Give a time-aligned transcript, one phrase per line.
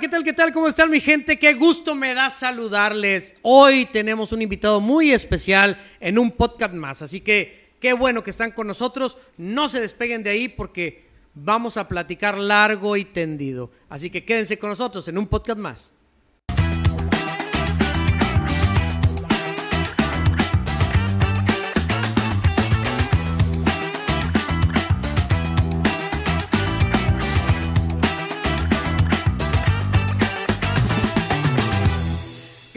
[0.00, 0.24] ¿qué tal?
[0.24, 0.50] ¿Qué tal?
[0.50, 1.38] ¿Cómo están mi gente?
[1.38, 3.36] Qué gusto me da saludarles.
[3.42, 8.30] Hoy tenemos un invitado muy especial en un podcast más, así que qué bueno que
[8.30, 9.18] están con nosotros.
[9.36, 13.70] No se despeguen de ahí porque vamos a platicar largo y tendido.
[13.90, 15.92] Así que quédense con nosotros en un podcast más.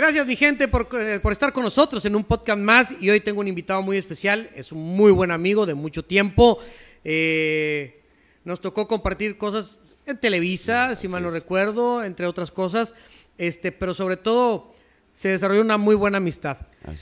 [0.03, 2.93] Gracias mi gente por, eh, por, estar con nosotros en un podcast más.
[2.99, 6.59] Y hoy tengo un invitado muy especial, es un muy buen amigo de mucho tiempo.
[7.05, 8.03] Eh,
[8.43, 12.93] nos tocó compartir cosas en Televisa, si mal no recuerdo, entre otras cosas,
[13.37, 14.75] este, pero sobre todo
[15.13, 16.57] se desarrolló una muy buena amistad.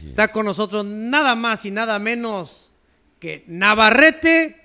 [0.06, 2.72] Está con nosotros nada más y nada menos
[3.20, 4.61] que Navarrete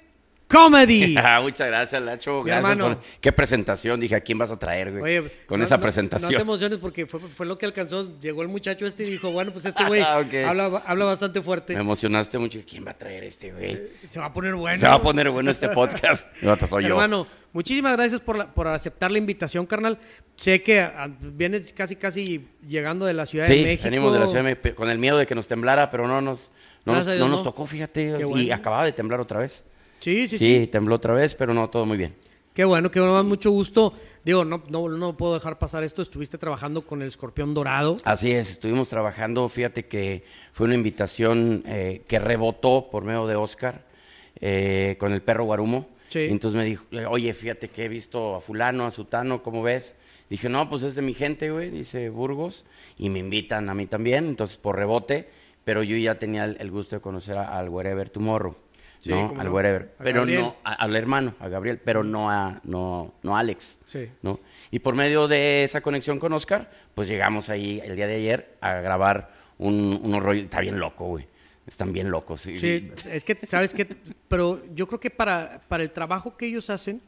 [0.48, 1.16] Comedy.
[1.26, 2.42] Ah, muchas gracias, Lacho.
[2.44, 3.98] Gracias por qué presentación.
[3.98, 5.22] Dije, ¿a quién vas a traer, güey?
[5.46, 6.30] con esa presentación.
[6.30, 8.18] No te emociones porque fue, lo que alcanzó.
[8.20, 11.74] Llegó el muchacho este y dijo, bueno, pues este güey ah, habla, habla, bastante fuerte.
[11.74, 12.60] Me emocionaste mucho.
[12.68, 13.72] ¿Quién va a traer este güey?
[13.72, 14.80] Eh, se va a poner bueno.
[14.80, 16.26] Se va a poner bueno este podcast.
[16.42, 16.90] no, soy yo.
[16.90, 19.98] Hermano, muchísimas gracias por, por aceptar la invitación, carnal.
[20.36, 23.82] Sé que ah, vienes casi, casi llegando de la Ciudad de México.
[23.82, 26.06] Sí, venimos de la Ciudad de México con el miedo de que nos temblara, pero
[26.06, 26.52] no nos,
[26.84, 28.16] no, nos, tocó, fíjate.
[28.36, 29.64] Y acababa de temblar otra vez.
[30.06, 30.60] Sí, sí, sí.
[30.60, 32.14] Sí, tembló otra vez, pero no, todo muy bien.
[32.54, 33.92] Qué bueno, qué bueno, mucho gusto.
[34.24, 36.00] Digo, no, no, no puedo dejar pasar esto.
[36.00, 37.96] Estuviste trabajando con el escorpión dorado.
[38.04, 39.48] Así es, estuvimos trabajando.
[39.48, 43.84] Fíjate que fue una invitación eh, que rebotó por medio de Oscar
[44.40, 45.88] eh, con el perro Guarumo.
[46.08, 46.20] Sí.
[46.20, 49.96] entonces me dijo, oye, fíjate que he visto a Fulano, a Sutano, ¿cómo ves?
[50.30, 52.64] Dije, no, pues es de mi gente, güey, dice Burgos,
[52.96, 55.28] y me invitan a mí también, entonces por rebote,
[55.64, 58.54] pero yo ya tenía el, gusto de conocer al Wherever Tomorrow.
[59.04, 59.34] ¿No?
[59.38, 59.94] Al wherever.
[59.98, 63.78] Pero no, al hermano, a Gabriel, pero no a, no, no a Alex.
[63.86, 64.08] Sí.
[64.22, 64.40] ¿no?
[64.70, 68.56] Y por medio de esa conexión con Oscar, pues llegamos ahí el día de ayer
[68.60, 70.44] a grabar un, unos rollos.
[70.44, 71.26] Está bien loco, güey.
[71.66, 72.42] Están bien locos.
[72.42, 73.86] Sí, sí es que, ¿sabes qué?
[74.28, 77.02] Pero yo creo que para, para el trabajo que ellos hacen,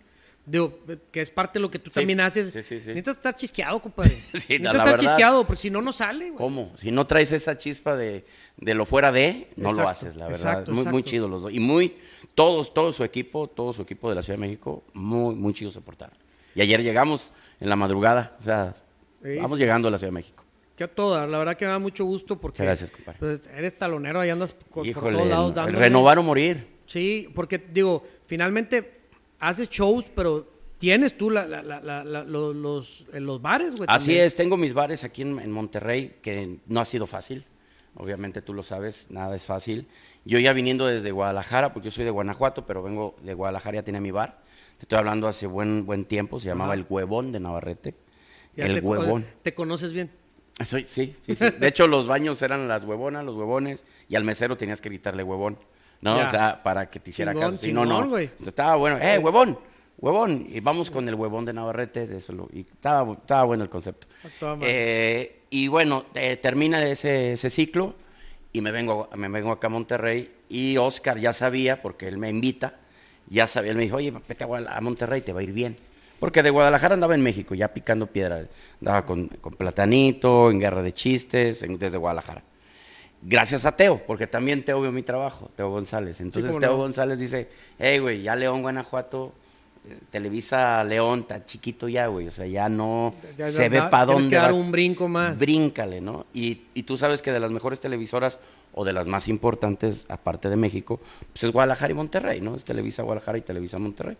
[0.48, 0.78] Digo,
[1.12, 2.52] que es parte de lo que tú también haces.
[2.52, 4.10] Sí, sí, Necesitas estar chisqueado, compadre.
[4.32, 6.32] Necesitas estar chisqueado, porque si no, no sale.
[6.36, 6.72] ¿Cómo?
[6.76, 8.24] Si no traes esa chispa de,
[8.56, 10.66] de lo fuera de, no lo haces, la verdad.
[10.68, 11.52] muy, muy chido los dos.
[11.52, 11.96] Y muy,
[12.34, 15.70] todos, todo su equipo, todo su equipo de la Ciudad de México, muy, muy chido
[15.70, 16.16] se portaron.
[16.54, 18.74] Y ayer llegamos en la madrugada, o sea,
[19.40, 20.44] vamos llegando a la Ciudad de México.
[20.76, 23.18] Que a todas, la verdad que me da mucho gusto porque Gracias, compadre.
[23.18, 25.78] Pues, eres talonero, ahí andas por, todos lados dando.
[25.78, 26.78] Renovar o morir.
[26.86, 28.97] Sí, porque digo, finalmente
[29.38, 30.46] haces shows, pero
[30.78, 33.86] tienes tú la, los, los, bares, güey.
[33.88, 37.44] Así es, tengo mis bares aquí en, Monterrey, que no ha sido fácil.
[37.94, 39.86] Obviamente tú lo sabes, nada es fácil.
[40.24, 43.82] Yo ya viniendo desde Guadalajara, porque yo soy de Guanajuato, pero vengo de Guadalajara, ya
[43.82, 44.42] tiene mi bar.
[44.76, 47.94] Te estoy hablando hace buen, buen tiempo, se llamaba El Huevón de Navarrete.
[48.56, 49.26] el Huevón.
[49.42, 50.10] ¿Te conoces bien?
[50.64, 51.44] Soy, sí, sí, sí.
[51.58, 55.22] De hecho, los baños eran las huevonas, los huevones, y al mesero tenías que gritarle
[55.22, 55.58] huevón.
[56.00, 56.16] ¿No?
[56.16, 57.56] O sea, para que te hiciera caso.
[57.58, 58.18] Si no, no.
[58.18, 59.58] Estaba bueno, ¡eh, huevón!
[59.98, 60.46] Huevón.
[60.48, 64.06] Y vamos con el huevón de Navarrete, de eso y estaba, estaba bueno el concepto.
[64.60, 66.04] Eh, y bueno,
[66.40, 67.94] termina ese, ese, ciclo
[68.52, 72.30] y me vengo, me vengo acá a Monterrey y Oscar ya sabía, porque él me
[72.30, 72.76] invita,
[73.28, 75.76] ya sabía, él me dijo, oye, vete a Monterrey, te va a ir bien.
[76.20, 78.44] Porque de Guadalajara andaba en México, ya picando piedra.
[78.80, 82.42] Andaba con, con Platanito, en Guerra de Chistes, desde Guadalajara
[83.22, 86.20] gracias a Teo, porque también Teo vio mi trabajo, Teo González.
[86.20, 87.48] Entonces Teo González dice,
[87.78, 89.32] hey, güey, ya León, Guanajuato,
[89.88, 94.30] eh, Televisa León, está chiquito ya, güey, o sea, ya no se ve para dónde.
[94.30, 95.38] que dar un brinco más.
[95.38, 96.26] Bríncale, ¿no?
[96.32, 98.38] Y, y tú sabes que de las mejores televisoras
[98.74, 101.00] o de las más importantes, aparte de México,
[101.32, 102.54] pues es Guadalajara y Monterrey, ¿no?
[102.54, 104.16] Es Televisa Guadalajara y Televisa Monterrey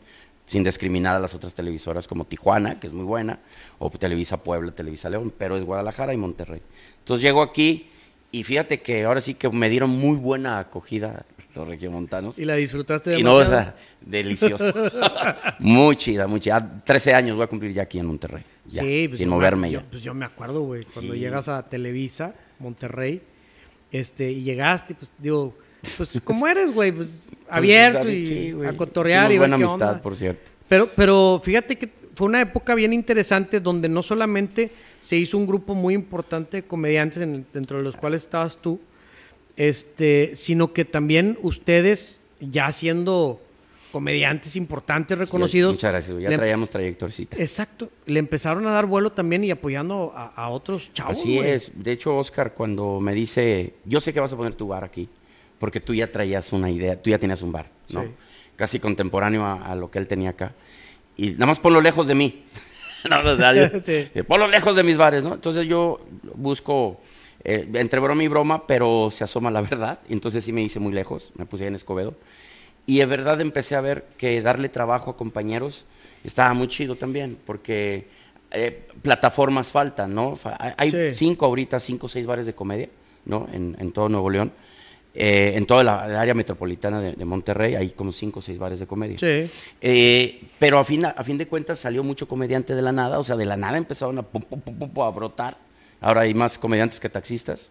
[0.48, 3.38] sin discriminar a las otras televisoras como Tijuana, que es muy buena,
[3.78, 6.62] o Televisa Puebla, Televisa León, pero es Guadalajara y Monterrey.
[7.00, 7.90] Entonces llego aquí
[8.30, 12.38] y fíjate que ahora sí que me dieron muy buena acogida los regiomontanos.
[12.38, 13.52] ¿Y la disfrutaste demasiado?
[13.52, 14.72] Y no, delicioso.
[15.58, 16.82] muy chida, muy chida.
[16.84, 18.44] 13 años voy a cumplir ya aquí en Monterrey.
[18.68, 23.22] sí, pues sin moverme yo, Pues yo me acuerdo, güey, cuando llegas a Televisa, Monterrey,
[23.90, 25.56] este, y llegaste, pues digo,
[25.96, 30.50] pues como eres, güey, pues, pues abierto y a cotorrear y buena amistad, por cierto.
[30.68, 35.46] Pero, pero fíjate que fue una época bien interesante donde no solamente se hizo un
[35.46, 37.18] grupo muy importante de comediantes
[37.52, 38.80] dentro de los cuales estabas tú,
[39.56, 43.40] este, sino que también ustedes, ya siendo
[43.92, 45.74] comediantes importantes, reconocidos.
[45.74, 47.36] muchas gracias, ya traíamos trayectorcita.
[47.38, 51.18] Exacto, le empezaron a dar vuelo también y apoyando a, otros chavos.
[51.18, 54.68] Así es, de hecho, Oscar, cuando me dice, yo sé que vas a poner tu
[54.68, 55.08] bar aquí,
[55.58, 58.04] porque tú ya traías una idea, tú ya tenías un bar, ¿no?
[58.56, 60.52] Casi contemporáneo a, a, lo que él tenía acá.
[61.16, 62.44] Y nada más ponlo lejos de mí.
[63.10, 63.52] no, o sea,
[64.26, 65.34] por lo lejos de mis bares, ¿no?
[65.34, 66.00] Entonces yo
[66.34, 67.00] busco
[67.44, 70.00] eh, entre broma y broma, pero se asoma la verdad.
[70.08, 72.14] Entonces sí me hice muy lejos, me puse en Escobedo.
[72.86, 75.84] Y de verdad empecé a ver que darle trabajo a compañeros
[76.24, 78.08] estaba muy chido también, porque
[78.50, 80.38] eh, plataformas faltan, ¿no?
[80.76, 82.88] Hay cinco ahorita, cinco o seis bares de comedia,
[83.26, 83.46] ¿no?
[83.52, 84.52] En, en todo Nuevo León.
[85.20, 88.86] Eh, en toda la, área metropolitana de, Monterrey hay como cinco o seis bares de
[88.86, 89.18] comedia.
[89.18, 89.50] Sí.
[89.80, 93.24] Eh, pero a fin, a fin de cuentas salió mucho comediante de la nada, o
[93.24, 95.56] sea, de la nada empezaron a, a brotar.
[96.00, 97.68] Ahora hay más comediantes que taxistas.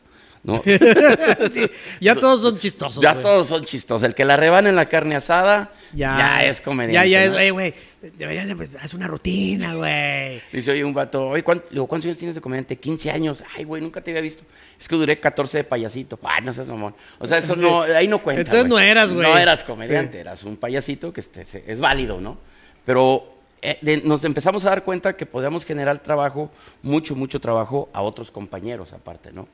[0.48, 0.64] ¿No?
[2.00, 3.04] ya todos son chistosos.
[3.04, 4.04] Ya todos son chistosos.
[4.04, 7.10] El que la rebana en la carne asada ya, es comediante.
[7.10, 10.42] Ya, ya, güey, deberías de, pues, hacer una rutina, güey.
[10.54, 12.78] Dice, oye, un vato, oye, ¿cuántos años tienes de comediante?
[12.78, 13.44] 15 años.
[13.58, 14.46] Ay, güey, nunca te había visto.
[14.80, 16.18] Es que duré 14 de payasito.
[16.24, 16.96] Ay, no seas mamón.
[17.20, 18.42] O sea, eso no, ahí no cuenta.
[18.42, 19.28] Entonces no eras, güey.
[19.28, 22.38] No eras comediante, eras un payasito que este, es válido, ¿no?
[22.86, 26.51] Pero eh, nos empezamos a dar cuenta que podíamos generar trabajo,
[26.83, 29.48] mucho, mucho trabajo a otros compañeros aparte, ¿no?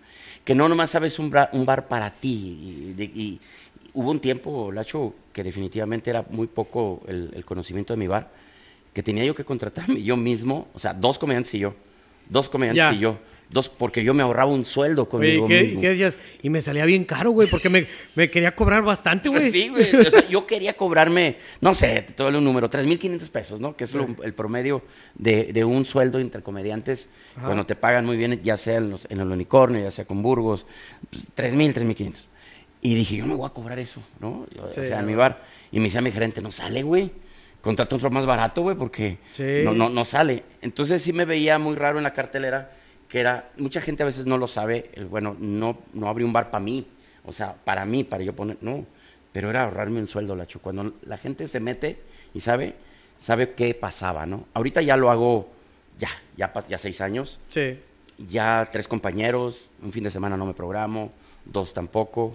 [0.44, 2.96] Que no nomás sabes un, bar, para ti.
[2.98, 3.40] Y,
[3.94, 8.30] hubo un tiempo, Lacho, que definitivamente era muy poco el, conocimiento de mi bar,
[8.94, 11.74] que tenía yo que contratarme yo mismo, o sea, dos comediantes y yo,
[12.30, 13.18] dos comediantes y yo
[13.50, 16.18] Dos, porque yo me ahorraba un sueldo conmigo ¿qué, ¿qué decías?
[16.42, 17.86] Y me salía bien caro, güey, porque me,
[18.16, 19.52] me, quería cobrar bastante, güey.
[19.52, 19.92] Sí, güey.
[20.30, 23.76] yo quería cobrarme, no sé, te doy un número, 3.500 pesos, ¿no?
[23.76, 24.82] Que es el promedio
[25.14, 27.10] de, de, un sueldo intercomediantes
[27.40, 30.24] cuando te pagan muy bien, ya sea en, los, en el unicornio, ya sea con
[30.24, 30.66] Burgos,
[31.36, 32.28] 3.000, 3.500.
[32.82, 34.48] Y dije, yo me voy a cobrar eso, ¿no?
[34.60, 35.44] o sea, en mi bar.
[35.72, 37.12] Y me decía mi gerente, no sale, güey.
[37.62, 39.20] Contrata otro más barato, güey, porque
[39.64, 40.44] no, no, no sale.
[40.62, 42.72] Entonces sí me veía muy raro en la cartelera
[43.14, 46.50] que era, mucha gente a veces no lo sabe, bueno, no, no abrí un bar
[46.50, 46.84] para mí,
[47.24, 48.88] o sea, para mí, para yo poner, no,
[49.32, 50.60] pero era ahorrarme un sueldo, Lacho.
[50.60, 52.00] Cuando la gente se mete
[52.34, 52.74] y sabe,
[53.20, 54.48] sabe qué pasaba, ¿no?
[54.56, 55.48] Ahorita ya lo hago,
[56.00, 57.40] ya, ya, ya seis años.
[57.50, 57.80] Sí.
[58.18, 61.12] Ya tres compañeros, un fin de semana no me programo,
[61.46, 62.34] dos tampoco,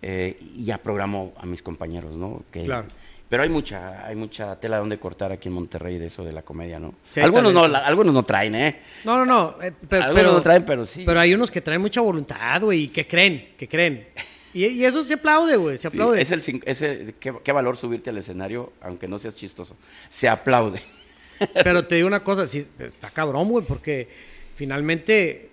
[0.00, 2.44] eh, y ya programo a mis compañeros, ¿no?
[2.52, 2.86] Que, claro
[3.30, 6.42] pero hay mucha, hay mucha tela donde cortar aquí en Monterrey de eso de la
[6.42, 6.96] comedia, ¿no?
[7.22, 8.82] algunos no, algunos no traen, ¿eh?
[9.04, 9.62] No, no, no.
[9.62, 11.04] Eh, pero, algunos no traen, pero sí.
[11.06, 14.08] Pero hay unos que traen mucha voluntad, güey, y que creen, que creen.
[14.52, 16.20] Y, eso se aplaude, güey, se aplaude.
[16.20, 19.76] es el, es qué, valor subirte al escenario, aunque no seas chistoso.
[20.08, 20.82] Se aplaude.
[21.62, 24.08] Pero te digo una cosa, sí, está cabrón, güey, porque
[24.56, 25.50] finalmente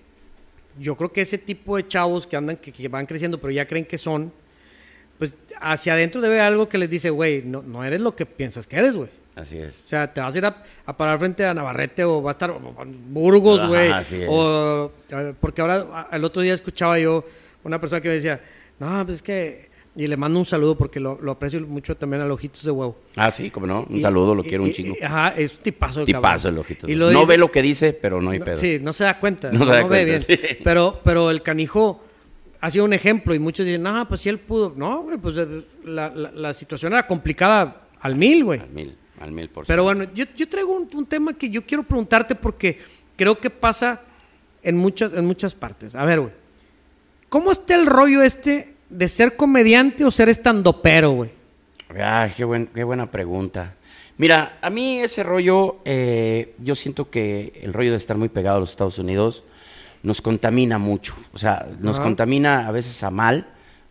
[0.79, 3.85] yo creo que ese tipo de chavos que andan, que van creciendo, pero ya creen
[3.85, 4.31] que son
[5.17, 8.67] pues hacia adentro debe algo que les dice, güey, no, no eres lo que piensas
[8.67, 9.09] que eres, güey.
[9.37, 9.83] Así es.
[9.85, 12.53] O sea, te vas a ir a, parar frente a Navarrete o va a estar
[13.09, 13.91] Burgos, güey.
[14.27, 14.91] O,
[15.39, 17.23] porque ahora, el otro día escuchaba yo
[17.63, 18.41] una persona que me decía,
[18.79, 19.77] no, pues es que...
[19.95, 22.99] Y le mando un saludo porque lo, aprecio mucho también a Ojitos de Huevo.
[23.15, 23.87] Ah, sí, como no.
[23.89, 24.95] Un saludo, lo quiero un chingo.
[25.01, 26.05] ajá, es un tipazo.
[26.05, 26.87] tipazo el Ojitos.
[26.87, 28.57] no ve lo que dice, pero no hay pedo.
[28.57, 29.51] Sí, no se da cuenta.
[29.51, 30.21] No, se da cuenta, bien.
[30.63, 31.99] Pero, pero el canijo
[32.59, 34.73] ha sido un ejemplo y muchos dicen, no, pues si él pudo.
[34.75, 38.59] No, güey, pues eh, la, la, situación era complicada al mil, güey.
[38.59, 41.83] Al mil, al mil por Pero bueno, yo, yo traigo un, tema que yo quiero
[41.83, 42.79] preguntarte porque
[43.15, 44.01] creo que pasa
[44.63, 45.95] en muchas, en muchas partes.
[45.95, 46.33] A ver, güey,
[47.29, 51.31] ¿cómo está el rollo este de ser comediante o ser estandopero, güey?
[51.99, 53.75] Ah, qué, qué buena pregunta.
[54.17, 58.57] Mira, a mí ese rollo, eh, yo siento que el rollo de estar muy pegado
[58.57, 59.43] a los Estados Unidos
[60.07, 61.15] nos contamina mucho.
[61.33, 63.45] O sea, nos contamina a veces a mal,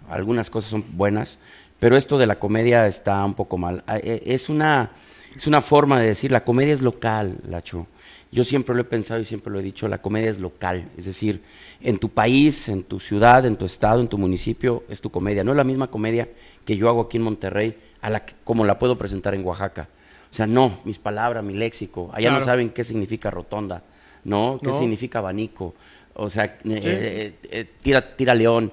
[0.08, 1.38] algunas cosas son buenas,
[1.78, 3.84] pero esto de la comedia está un poco mal.
[3.86, 4.92] Ah, e, es una,
[5.36, 7.86] es una forma de decir, la comedia es local, Lacho.
[8.32, 10.88] Yo siempre lo he pensado y siempre lo he dicho, la comedia es local.
[10.96, 11.42] Es decir,
[11.82, 15.44] en tu país, en tu ciudad, en tu estado, en tu municipio, es tu comedia.
[15.44, 16.30] No es la misma comedia
[16.64, 19.86] que yo hago aquí en Monterrey, a la como la puedo presentar en Oaxaca.
[20.30, 22.10] O sea, no, mis palabras, mi léxico.
[22.14, 23.82] Allá no saben qué significa rotonda,
[24.24, 24.58] ¿no?
[24.62, 25.74] ¿Qué significa abanico?
[26.18, 28.72] O sea, eh, eh, eh, tira, tira león.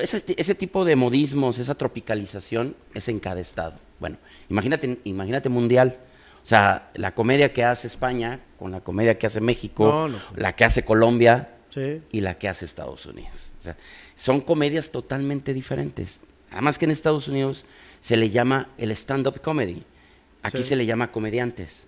[0.00, 3.76] Ese, ese, tipo de modismos, esa tropicalización es en cada estado.
[3.98, 5.98] Bueno, imagínate, imagínate mundial.
[6.42, 10.64] O sea, la comedia que hace España con la comedia que hace México, la que
[10.64, 11.56] hace Colombia
[12.12, 13.52] y la que hace Estados Unidos.
[13.58, 13.76] O sea,
[14.14, 16.20] son comedias totalmente diferentes.
[16.50, 17.64] Además que en Estados Unidos
[18.00, 19.82] se le llama el stand-up comedy.
[20.42, 21.86] Aquí se le llama comediantes.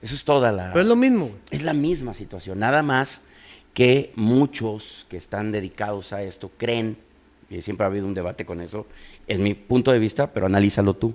[0.00, 0.68] Eso es toda la...
[0.68, 1.30] Pero es lo mismo.
[1.50, 2.58] Es la misma situación.
[2.58, 3.22] Nada más
[3.78, 6.96] que muchos que están dedicados a esto creen,
[7.48, 8.88] y siempre ha habido un debate con eso,
[9.28, 11.14] es mi punto de vista, pero analízalo tú.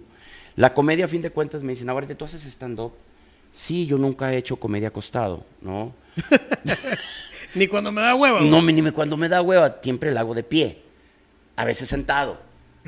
[0.55, 2.93] La comedia, a fin de cuentas, me dicen, ahora ¿tú haces stand-up?
[3.51, 5.93] Sí, yo nunca he hecho comedia acostado, ¿no?
[7.55, 8.39] ni cuando me da hueva.
[8.39, 10.83] No, ni cuando me da hueva, siempre la hago de pie.
[11.57, 12.39] A veces sentado,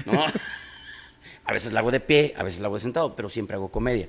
[0.05, 0.23] ¿no?
[1.45, 3.67] a veces la hago de pie, a veces la hago de sentado, pero siempre hago
[3.67, 4.07] comedia.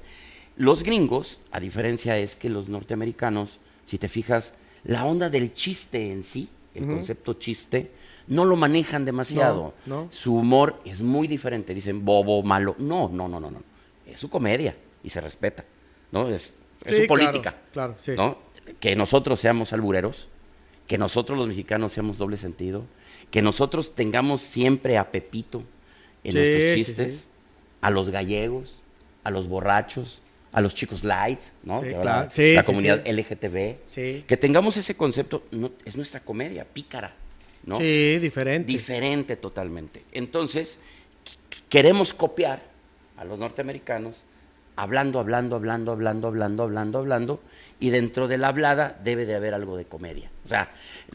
[0.56, 4.54] Los gringos, a diferencia es que los norteamericanos, si te fijas,
[4.86, 7.90] la onda del chiste en sí, el concepto chiste,
[8.28, 9.74] no lo manejan demasiado.
[10.10, 11.74] Su humor es muy diferente.
[11.74, 12.74] Dicen bobo, malo.
[12.78, 13.62] No, no, no, no, no.
[14.06, 15.64] Es su comedia y se respeta.
[16.12, 16.28] ¿no?
[16.28, 16.52] Es,
[16.86, 17.56] su política.
[17.72, 18.12] Claro, sí.
[18.16, 18.38] ¿no?
[18.80, 20.28] Que nosotros seamos albureros,
[20.86, 22.84] que nosotros los mexicanos seamos doble sentido,
[23.30, 25.62] que nosotros tengamos siempre a Pepito
[26.24, 27.28] en nuestros chistes,
[27.80, 28.82] a los gallegos,
[29.24, 30.22] a los borrachos,
[30.52, 31.82] a los chicos light, ¿no?
[31.82, 32.30] la,
[32.64, 34.24] comunidad LGTB.
[34.26, 37.14] Que tengamos ese concepto, no, es nuestra comedia, pícara,
[37.64, 37.78] ¿no?
[37.78, 38.72] Sí, diferente.
[38.72, 40.04] Diferente totalmente.
[40.12, 40.78] Entonces,
[41.68, 42.62] queremos copiar
[43.16, 44.24] a los norteamericanos
[44.76, 47.40] hablando, hablando, hablando, hablando, hablando, hablando, hablando,
[47.80, 50.30] y dentro de la hablada debe de haber algo de comedia.
[50.44, 50.70] O sea,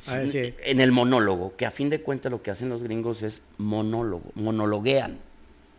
[0.07, 0.23] ah,
[0.63, 4.31] en el monólogo, que a fin de cuentas lo que hacen los gringos es monólogo,
[4.35, 5.19] monologuean.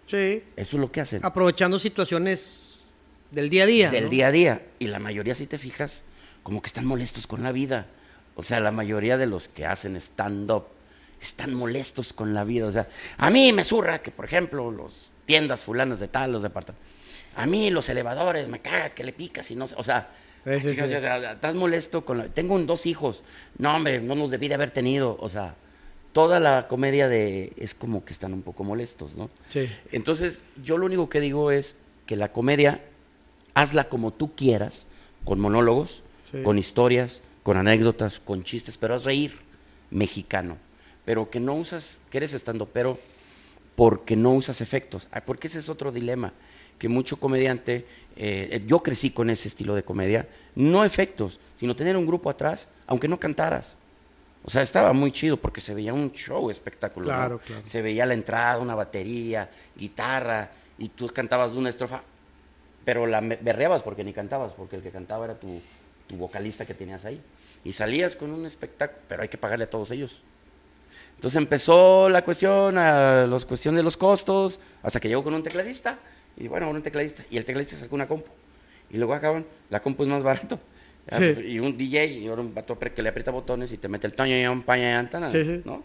[0.07, 0.43] Sí.
[0.57, 1.25] Eso es lo que hacen.
[1.25, 2.62] Aprovechando situaciones
[3.33, 3.91] del día a día.
[3.91, 4.63] Del día a día.
[4.79, 6.05] Y la mayoría, si te fijas,
[6.43, 7.87] como que están molestos con la vida.
[8.37, 10.67] O sea, la mayoría de los que hacen stand-up
[11.21, 12.67] están molestos con la vida.
[12.67, 16.43] O sea, a mí me zurra que, por ejemplo, los tiendas fulanas de tal, los
[16.43, 16.89] departamentos.
[17.35, 19.75] A mí los elevadores, me caga que le picas y no sé.
[19.79, 20.11] O sea,
[20.45, 23.25] estás molesto con Tengo dos hijos.
[23.59, 25.17] No, hombre, no nos debí de haber tenido.
[25.21, 25.55] O sea,
[26.13, 27.53] toda la comedia de...
[27.57, 29.31] Es como que están un poco molestos, ¿no?
[29.49, 29.69] Sí.
[29.93, 32.83] Entonces, yo lo único que digo es que la comedia,
[33.55, 34.87] hazla como tú quieras,
[35.25, 36.03] con monólogos,
[36.45, 39.39] con historias, con anécdotas, con chistes, pero haz reír
[39.91, 40.57] mexicano.
[41.05, 42.99] Pero que no usas, que eres estando, pero
[43.77, 45.09] porque no usas efectos.
[45.27, 46.33] Porque ese es otro dilema,
[46.79, 51.97] que mucho comediante eh, yo crecí con ese estilo de comedia, no efectos, sino tener
[51.97, 53.77] un grupo atrás, aunque no cantaras.
[54.45, 57.39] O sea, estaba muy chido porque se veía un show espectacular.
[57.65, 62.03] Se veía la entrada, una batería, guitarra, y tú cantabas de una estrofa,
[62.85, 65.61] pero la berreabas porque ni cantabas, porque el que cantaba era tu,
[66.07, 67.21] tu vocalista que tenías ahí.
[67.65, 70.23] Y salías con un espectáculo, pero hay que pagarle a todos ellos.
[71.15, 75.43] Entonces empezó la cuestión, a los cuestión de los costos, hasta que llegó con un
[75.43, 75.99] tecladista
[76.37, 77.25] y bueno, un tecladista.
[77.31, 78.31] Y el tecladista sacó una compu.
[78.91, 80.59] Y luego acaban, la compu es más barato.
[81.47, 84.15] Y un DJ, y ahora un vato que le aprieta botones y te mete el
[84.15, 85.83] toño paña sí, ¿no?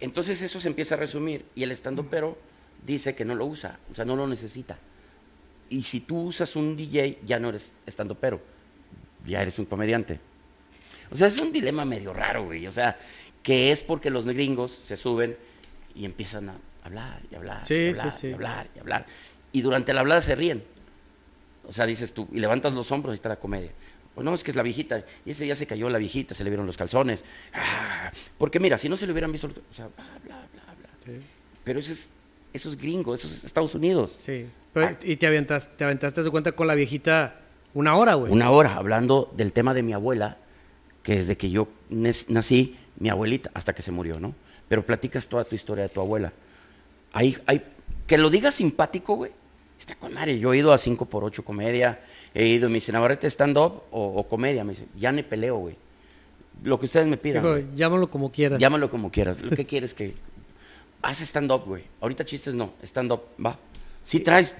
[0.00, 1.44] Entonces eso se empieza a resumir.
[1.54, 2.36] Y el estando pero
[2.84, 4.78] dice que no lo usa, o sea, no lo necesita.
[5.72, 8.40] Y si tú usas un DJ, ya no eres estando pero,
[9.26, 10.18] ya eres un comediante.
[11.10, 12.66] O sea, es un dilema medio raro, güey.
[12.66, 12.98] O sea,
[13.42, 15.36] que es porque los gringos se suben
[15.94, 19.06] y empiezan a hablar y hablar, y hablar, y hablar y hablar
[19.52, 20.64] y durante la hablada se ríen.
[21.68, 23.70] O sea, dices tú, y levantas los hombros y está la comedia.
[24.14, 25.04] Pues no, es que es la viejita.
[25.24, 27.24] Y ese día se cayó la viejita, se le vieron los calzones.
[27.54, 31.14] Ah, porque mira, si no se le hubieran visto, o sea, bla, bla, bla, bla.
[31.62, 32.10] Pero eso es,
[32.52, 34.18] eso es gringo, eso es Estados Unidos.
[34.20, 34.46] Sí.
[34.74, 34.94] Ah.
[35.02, 37.40] y te, aventas, te aventaste de cuenta con la viejita
[37.74, 38.32] una hora, güey.
[38.32, 40.38] Una hora, hablando del tema de mi abuela,
[41.02, 44.34] que desde que yo nací, mi abuelita, hasta que se murió, ¿no?
[44.68, 46.32] Pero platicas toda tu historia de tu abuela.
[47.12, 47.62] Hay, hay,
[48.06, 49.32] que lo digas simpático, güey
[49.82, 50.38] Está con madre.
[50.38, 51.98] Yo he ido a 5 por 8 comedia,
[52.34, 54.62] he ido, me dice, Navarrete, stand-up o, comedia.
[54.62, 55.74] Me dice, ya me peleo, güey.
[56.62, 57.74] Lo que ustedes me pidan.
[57.74, 58.60] llámalo como quieras.
[58.60, 59.40] Llámalo como quieras.
[59.40, 60.14] Lo que quieres que.
[61.02, 61.84] Haz stand-up, güey.
[62.00, 63.58] Ahorita chistes no, stand-up, va.
[64.04, 64.54] Sí traes.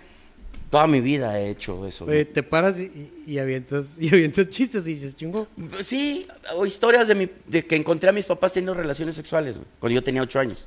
[0.71, 2.07] Toda mi vida he hecho eso.
[2.07, 5.47] te paras y, avientas, y avientas chistes y dices, chingo.
[5.85, 9.69] Sí, o historias de, mi, de que encontré a mis papás teniendo relaciones sexuales, güey,
[9.79, 10.67] cuando yo tenía 8 años.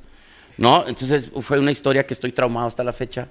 [0.58, 0.88] ¿No?
[0.88, 3.28] Entonces fue una historia que estoy traumado hasta la fecha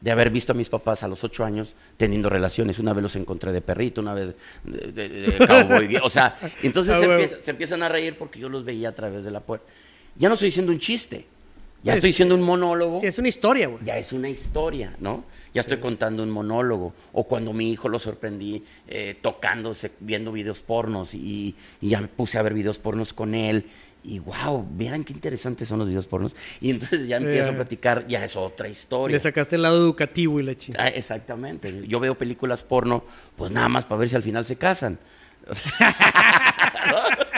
[0.00, 2.78] de haber visto a mis papás a los ocho años teniendo relaciones.
[2.78, 5.96] Una vez los encontré de perrito, una vez de, cowboy.
[6.02, 6.96] o sea, entonces
[7.42, 9.66] se, empiezan a reír porque yo los veía a través de la puerta.
[10.16, 11.26] Ya no estoy diciendo un chiste,
[11.82, 12.98] ya estoy diciendo un monólogo.
[13.00, 13.82] Sí, es una historia, güey.
[13.84, 15.24] Ya es una historia, ¿no?
[15.54, 16.92] Ya estoy contando un monólogo.
[17.12, 22.08] O cuando mi hijo lo sorprendí eh, tocándose, viendo videos pornos y, y, ya me
[22.08, 23.64] puse a ver videos pornos con él
[24.02, 26.36] y wow, vieran qué interesantes son los videos pornos.
[26.60, 29.14] Y entonces ya empiezo a platicar, ya es otra historia.
[29.14, 30.82] Le sacaste el lado educativo y la chica.
[30.82, 31.86] Ah, exactamente.
[31.86, 33.04] Yo veo películas porno,
[33.36, 34.98] pues nada más para ver si al final se casan.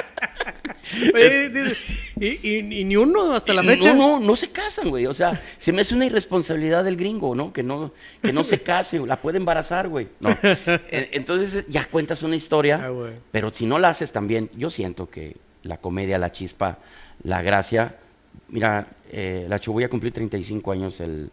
[2.20, 3.94] y, ni uno hasta la fecha.
[3.94, 5.06] No, no, no se casan, güey.
[5.06, 7.52] O sea, se me hace una irresponsabilidad del gringo, ¿no?
[7.52, 10.08] Que no, que no se case, la puede embarazar, güey.
[10.20, 10.30] No.
[10.90, 15.36] Entonces ya cuentas una historia, ah, pero si no la haces también, yo siento que
[15.62, 16.78] la comedia, la chispa,
[17.22, 17.96] la gracia.
[18.48, 21.30] Mira, eh, la voy a cumplir 35 años el,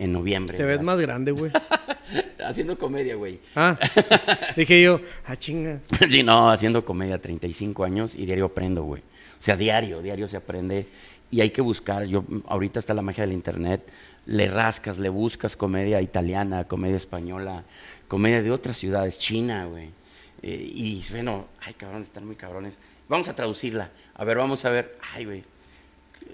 [0.00, 0.56] en noviembre.
[0.56, 1.52] Te ves más grande, güey.
[2.44, 3.38] haciendo comedia, güey.
[3.54, 3.78] Ah,
[4.56, 5.80] dije yo, ah, chinga.
[6.10, 9.02] sí, no, haciendo comedia 35 años y diario aprendo, güey.
[9.02, 10.86] O sea, diario, diario se aprende.
[11.30, 12.04] y hay que buscar.
[12.04, 13.82] Yo, ahorita está la magia del internet.
[14.24, 17.64] Le rascas, le buscas comedia italiana, comedia española,
[18.08, 19.90] comedia de otras ciudades, China, güey.
[20.42, 22.78] Eh, y bueno, ay, cabrones, están muy cabrones.
[23.08, 23.90] Vamos a traducirla.
[24.14, 24.98] A ver, vamos a ver.
[25.14, 25.44] Ay, güey,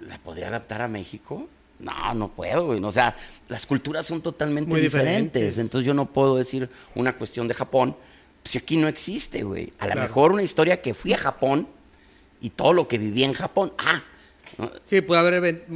[0.03, 1.49] ¿la podría adaptar a México?
[1.79, 2.83] No, no puedo, güey.
[2.83, 3.17] O sea,
[3.49, 5.59] las culturas son totalmente diferentes.
[5.59, 7.97] Entonces yo no puedo decir una cuestión de Japón,
[8.45, 9.73] si aquí no existe, güey.
[9.79, 11.69] A lo mejor una historia que fui a Japón
[12.41, 13.73] y todo lo que viví en Japón.
[13.79, 14.03] Ah.
[14.85, 15.67] Sí, puede haber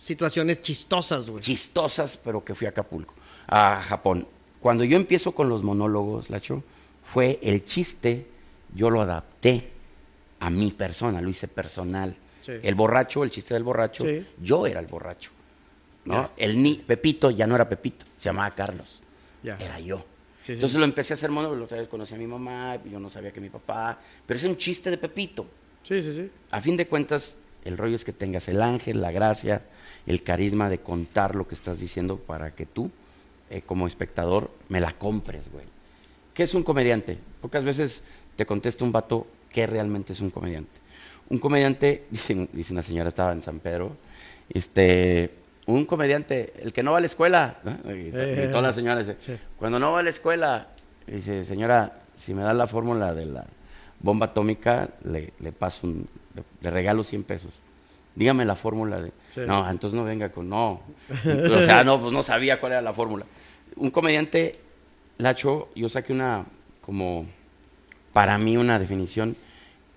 [0.00, 1.42] situaciones chistosas, güey.
[1.42, 3.14] Chistosas, pero que fui a Acapulco,
[3.46, 4.26] a Japón.
[4.60, 6.62] Cuando yo empiezo con los monólogos, Lacho,
[7.02, 8.26] fue el chiste,
[8.74, 9.70] yo lo adapté
[10.38, 12.16] a mi persona, lo hice personal.
[12.46, 14.04] El borracho, el chiste del borracho,
[14.40, 15.30] yo era el borracho.
[16.04, 16.30] ¿No?
[16.36, 19.00] El ni, Pepito ya no era Pepito, se llamaba Carlos.
[19.42, 20.04] Era yo.
[20.46, 23.30] Entonces lo empecé a hacer monólogo, otra vez conocí a mi mamá, yo no sabía
[23.30, 25.46] que mi papá, pero es un chiste de Pepito.
[25.82, 26.30] Sí, sí, sí.
[26.50, 29.62] A fin de cuentas, el rollo es que tengas el ángel, la gracia,
[30.06, 32.90] el carisma de contar lo que estás diciendo para que tú,
[33.50, 35.64] eh, como espectador, me la compres, güey.
[36.34, 37.18] ¿Qué es un comediante?
[37.40, 38.02] Pocas veces
[38.36, 40.80] te contesta un vato qué realmente es un comediante.
[41.28, 43.96] Un comediante, dice, dice una señora, estaba en San Pedro,
[44.48, 45.30] este,
[45.72, 48.10] un comediante, el que no va a la escuela, y,
[48.48, 49.06] todas las señoras,
[49.56, 50.68] cuando no va a la escuela,
[51.06, 53.46] dice, señora, si me da la fórmula de la
[54.00, 56.08] bomba atómica, le, paso un,
[56.60, 57.60] le, regalo 100 pesos.
[58.14, 59.12] Dígame la fórmula de...
[59.46, 60.48] No, entonces no venga con...
[60.48, 60.80] No.
[61.10, 63.24] o sea, no, pues no sabía cuál era la fórmula.
[63.76, 64.58] Un comediante,
[65.18, 66.44] Lacho, yo saqué una,
[66.80, 67.26] como,
[68.12, 69.36] para mí una definición,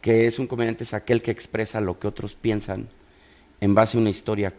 [0.01, 2.88] que es un comediante es aquel que expresa lo que otros piensan
[3.62, 4.53] en base a una historia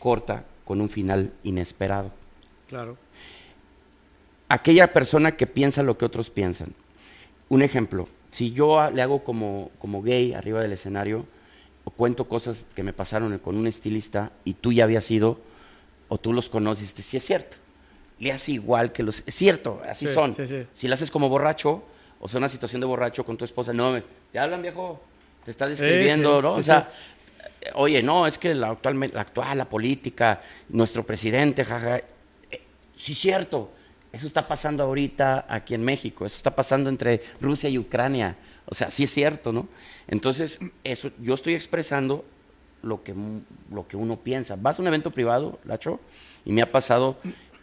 [0.00, 2.10] corta con un final inesperado.
[2.68, 2.96] Claro.
[4.48, 6.74] Aquella persona que piensa lo que otros piensan.
[7.48, 11.26] Un ejemplo, si yo le hago como, como gay arriba del escenario,
[11.84, 15.38] o cuento cosas que me pasaron con un estilista y tú ya habías ido,
[16.08, 17.56] o tú los conoces, si es cierto.
[18.18, 19.26] Le hace igual que los...
[19.26, 20.36] Es cierto, así son.
[20.74, 21.82] Si lo haces como borracho,
[22.20, 23.98] o sea, una situación de borracho con tu esposa, no,
[24.32, 25.00] te hablan viejo,
[25.44, 26.54] te está describiendo, ¿no?
[26.54, 26.92] o sea,
[27.74, 32.04] oye, no, es que la actual, la, actual, la política, nuestro presidente, jaja, eh,
[32.94, 33.70] sí cierto,
[34.12, 38.74] eso está pasando ahorita aquí en México, eso está pasando entre Rusia y Ucrania, o
[38.74, 39.68] sea, sí es cierto, ¿no?
[40.08, 42.24] Entonces, eso, yo estoy expresando
[42.82, 43.14] lo que,
[43.70, 44.56] lo que uno piensa.
[44.56, 46.00] Vas a un evento privado, Lacho,
[46.44, 47.18] y me ha pasado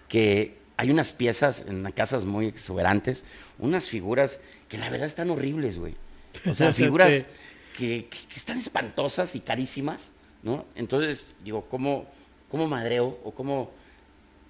[0.07, 3.25] que hay unas piezas en casas muy exuberantes,
[3.57, 5.95] unas figuras que la verdad están horribles, güey.
[6.45, 7.25] O sea, figuras
[7.77, 10.09] que, están espantosas y carísimas,
[10.41, 10.65] ¿no?
[10.75, 12.05] Entonces, digo, ¿cómo,
[12.49, 13.69] cómo madreo o cómo...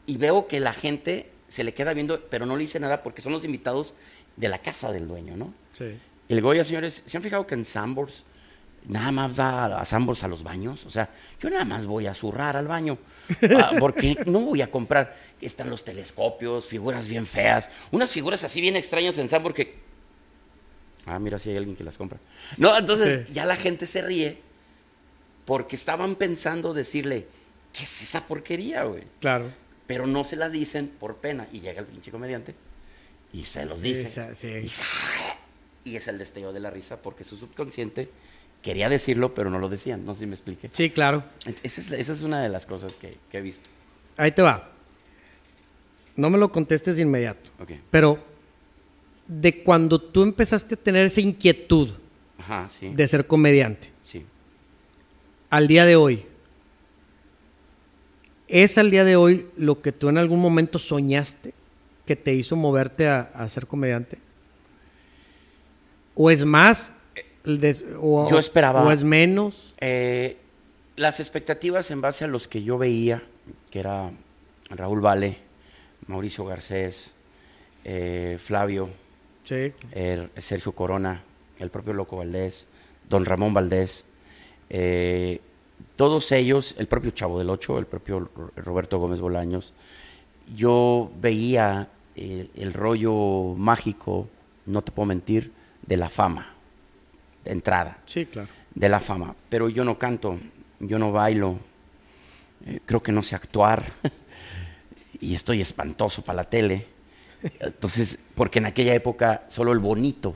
[0.06, 3.22] Y veo que la gente se le queda viendo, pero no le dice nada porque
[3.22, 3.94] son los invitados
[4.38, 5.54] de la casa del dueño, ¿no?
[5.74, 5.84] Sí.
[6.30, 8.24] Y le digo, oye, señores, ¿se han fijado que en Sambors
[8.88, 10.86] nada más va a Sambors a los baños?
[10.86, 11.10] O sea,
[11.42, 12.98] yo nada más voy a zurrar al baño.
[13.58, 15.18] Ah, porque no voy a comprar.
[15.42, 19.87] Están los telescopios, figuras bien feas, unas figuras así bien extrañas en Sambors que
[21.08, 22.20] Ah, mira si hay alguien que las compra.
[22.58, 24.38] No, entonces ya la gente se ríe
[25.46, 27.26] porque estaban pensando decirle,
[27.72, 29.04] ¿qué es esa porquería, güey?
[29.22, 29.46] Claro.
[29.88, 31.48] Pero no se las dicen por pena.
[31.54, 32.54] Y llega el pinche comediante
[33.32, 34.34] y se los dice.
[35.86, 38.10] Y, es el destello de la risa porque su subconsciente
[38.62, 40.06] quería decirlo, pero no lo decían.
[40.06, 40.70] No sé si me expliqué.
[40.74, 41.24] Sí, claro.
[41.64, 43.70] Esa es, una de las cosas que, he visto.
[44.18, 44.72] Ahí te va.
[46.18, 47.52] No me lo contestes de inmediato.
[47.60, 47.82] Okay.
[47.90, 48.22] Pero
[49.28, 51.90] de cuando tú empezaste a tener esa inquietud
[52.82, 53.92] de ser comediante.
[54.04, 54.26] Sí.
[55.50, 56.26] Al día de hoy.
[58.48, 61.54] ¿Es al día de hoy lo que tú en algún momento soñaste
[62.06, 64.20] que te hizo moverte a, ser comediante?
[66.16, 66.94] ¿O es más?
[68.00, 68.84] o, yo esperaba.
[68.84, 69.74] ¿O es menos?
[69.82, 70.38] Eh,
[70.96, 73.24] las expectativas en base a los que yo veía,
[73.70, 74.12] que era
[74.70, 75.38] Raúl Vale,
[76.08, 77.12] Mauricio Garcés,
[77.84, 78.90] eh, Flavio,
[80.38, 81.24] Sergio Corona,
[81.60, 82.68] el propio Loco Valdés,
[83.10, 84.06] Don Ramón Valdés,
[84.70, 85.40] eh,
[85.96, 89.74] todos ellos, el propio Chavo del Ocho, el propio Roberto Gómez Bolaños,
[90.56, 94.28] yo veía el, rollo mágico,
[94.66, 95.52] no te puedo mentir,
[95.86, 96.54] de la fama,
[97.44, 98.00] de entrada.
[98.06, 98.50] Sí, claro.
[98.74, 99.36] De la fama.
[99.50, 100.38] Pero yo no canto,
[100.80, 101.58] yo no bailo,
[102.66, 103.84] eh, creo que no sé actuar
[105.20, 106.97] y estoy espantoso para la tele.
[107.60, 110.36] Entonces, porque en aquella época solo el bonito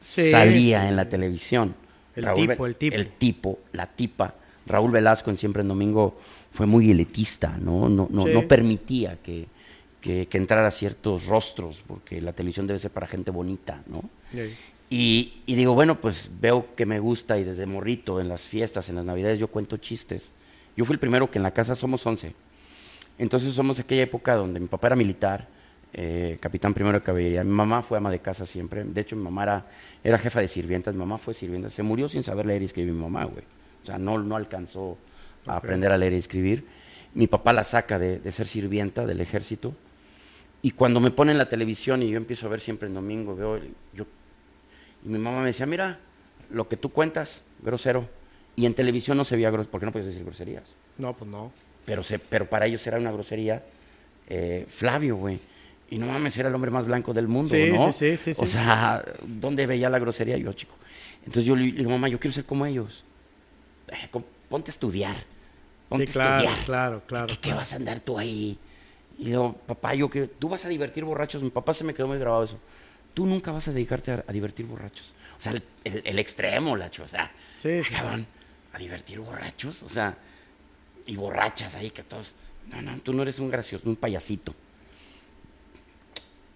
[0.00, 1.74] salía en la televisión.
[2.14, 2.96] El tipo, el tipo.
[2.96, 4.34] El tipo, la tipa.
[4.66, 6.18] Raúl Velasco en Siempre en Domingo
[6.50, 7.88] fue muy elitista, ¿no?
[7.88, 9.46] No, no, no permitía que,
[10.00, 14.02] que, entrara ciertos rostros, porque la televisión debe ser para gente bonita, ¿no?
[14.88, 18.96] Y, digo, bueno, pues veo que me gusta y desde morrito, en las fiestas, en
[18.96, 20.32] las navidades, yo cuento chistes.
[20.76, 22.32] Yo fui el primero que en la casa somos 11.
[23.18, 25.48] Entonces somos aquella época donde mi papá era militar,
[25.98, 27.42] eh, capitán primero de caballería.
[27.42, 28.84] Mi mamá fue ama de casa siempre.
[28.84, 29.66] De hecho, mi mamá era,
[30.04, 30.94] era jefa de sirvientas.
[30.94, 31.70] Mi mamá fue sirvienta.
[31.70, 33.44] Se murió sin saber leer y escribir mi mamá, güey.
[33.82, 34.98] O sea, no, no alcanzó
[35.46, 36.66] a aprender a leer y escribir.
[37.14, 39.74] Mi papá la saca de, de ser sirvienta del ejército.
[40.60, 43.58] Y cuando me ponen la televisión y yo empiezo a ver siempre en domingo, veo,
[43.94, 44.04] yo
[45.06, 46.00] y mi mamá me decía, mira,
[46.50, 48.08] lo que tú cuentas, grosero.
[48.56, 50.74] Y en televisión no se veía grosero, porque no puedes decir groserías.
[50.98, 51.52] No, pues no.
[51.84, 53.62] Pero, se, pero para ellos era una grosería.
[54.28, 55.38] Eh, Flavio, güey.
[55.88, 57.92] Y no mames, era el hombre más blanco del mundo, ¿no?
[57.92, 60.74] Sí, sí, sí, O sea, ¿dónde veía la grosería yo, chico?
[61.20, 63.04] Entonces yo le digo, mamá, yo quiero ser como ellos.
[63.88, 64.08] Eh,
[64.48, 65.16] ponte a estudiar.
[65.88, 66.64] Ponte claro, a estudiar.
[66.64, 67.34] claro, claro.
[67.40, 68.58] ¿Qué, vas a andar tú ahí?
[69.18, 71.42] Y digo, papá, yo que tú vas a divertir borrachos.
[71.42, 72.58] Mi papá se me quedó muy grabado eso
[73.16, 75.14] tú nunca vas a dedicarte a, divertir borrachos.
[75.38, 78.26] O sea, el, extremo, Lacho, o sea, sí, cabrón,
[78.74, 80.14] a divertir borrachos, o sea,
[81.06, 82.34] y borrachas ahí que todos,
[82.70, 84.54] no, no, tú no eres un gracioso, un payasito.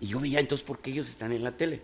[0.01, 1.83] Y yo veía entonces por qué ellos están en la tele.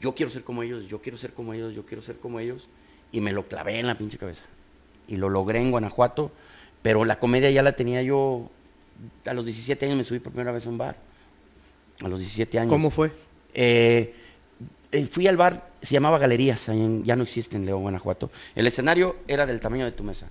[0.00, 2.68] Yo quiero ser como ellos, yo quiero ser como ellos, yo quiero ser como ellos,
[3.12, 4.44] y me lo clavé en la pinche cabeza.
[5.08, 6.30] Y lo logré en Guanajuato,
[6.82, 8.50] pero la comedia ya la tenía yo,
[9.24, 10.96] a los 17 años me subí por primera vez a un bar
[12.00, 12.70] a los 17 años.
[12.70, 13.12] ¿Cómo fue?
[13.54, 14.14] Eh,
[14.92, 18.30] eh, fui al bar, se llamaba Galerías, ya no existe en León, Guanajuato.
[18.54, 20.28] El escenario era del tamaño de tu mesa,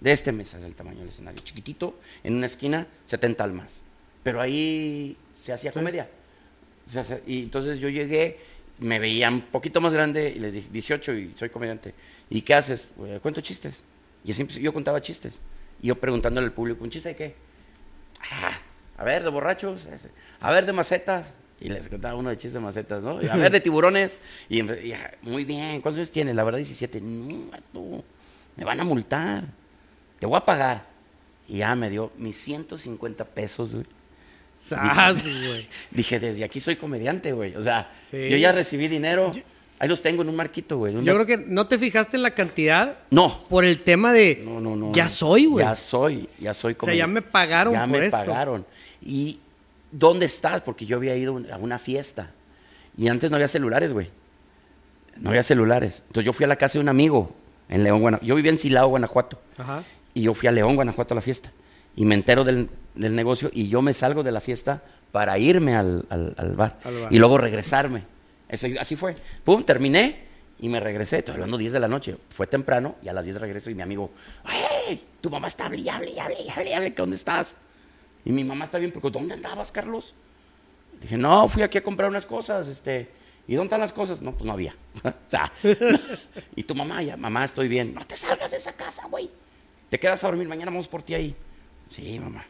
[0.00, 3.80] de este mesa del tamaño del escenario, chiquitito, en una esquina, 70 almas.
[4.22, 6.08] Pero ahí se hacía comedia.
[7.26, 8.38] y entonces yo llegué,
[8.78, 11.92] me veía un poquito más grande y les dije, 18 y soy comediante.
[12.30, 12.86] ¿Y qué haces?
[13.20, 13.84] cuento chistes.
[14.24, 15.40] Y siempre, yo contaba chistes.
[15.82, 17.34] Y yo preguntándole al público, ¿un chiste de qué?
[18.32, 18.58] Ah,
[18.96, 19.86] a ver, de borrachos,
[20.40, 21.34] a ver, de macetas.
[21.60, 23.18] Y les contaba uno de chistes de macetas, ¿no?
[23.18, 24.16] a ver, de tiburones.
[24.48, 24.62] Y,
[25.22, 26.32] muy bien, ¿cuántos años tiene?
[26.32, 27.02] La verdad, 17.
[27.02, 28.02] No,
[28.56, 29.44] me van a multar.
[30.18, 30.86] Te voy a pagar.
[31.46, 33.86] Y ya me dio mis 150 pesos, güey.
[34.68, 35.68] Güey!
[35.90, 37.54] Dije, desde aquí soy comediante, güey.
[37.56, 39.32] O sea, yo ya recibí dinero.
[39.78, 40.94] Ahí los tengo en un marquito, güey.
[41.02, 42.98] Yo creo que no te fijaste en la cantidad.
[43.10, 43.42] No.
[43.48, 44.42] Por el tema de.
[44.44, 44.92] No, no, no.
[44.92, 45.64] Ya soy, güey.
[45.64, 46.84] Ya soy, ya soy comediante.
[46.84, 48.64] O sea, ya me pagaron ya me pagaron.
[49.02, 49.40] Y
[49.90, 50.62] ¿dónde estás?
[50.62, 52.30] Porque yo había ido a una fiesta.
[52.96, 54.08] Y antes no había celulares, güey.
[55.16, 56.02] No había celulares.
[56.06, 57.34] Entonces yo fui a la casa de un amigo
[57.68, 58.26] en León, Guanajuato.
[58.26, 59.40] Yo vivía en Silao, Guanajuato.
[59.58, 59.82] Ajá.
[60.14, 61.50] Y yo fui a León, Guanajuato a la fiesta.
[61.96, 66.06] Y me entero del, negocio y yo me salgo de la fiesta para irme al,
[66.56, 66.78] bar,
[67.10, 68.02] Y luego regresarme.
[68.48, 69.16] Eso, así fue.
[69.44, 70.24] Pum, terminé
[70.58, 71.18] y me regresé.
[71.18, 72.16] Estoy hablando 10 de la noche.
[72.30, 74.10] Fue temprano y a las 10 regreso y mi amigo,
[74.44, 75.02] ¡ay!
[75.20, 77.56] Tu mamá está hable, hable, hable, hable, ¿dónde estás?
[78.24, 80.14] Y mi mamá está bien, porque ¿dónde andabas, Carlos?
[80.94, 83.10] Le dije, no, fui aquí a comprar unas cosas, este,
[83.46, 84.22] ¿y dónde están las cosas?
[84.22, 84.74] No, pues no había.
[85.04, 85.52] o sea,
[86.56, 87.94] y tu mamá, ya, mamá, estoy bien.
[87.94, 89.30] No te salgas de esa casa, güey.
[89.90, 91.36] Te quedas a dormir, mañana vamos por ti ahí.
[91.94, 92.44] Sí, mamá.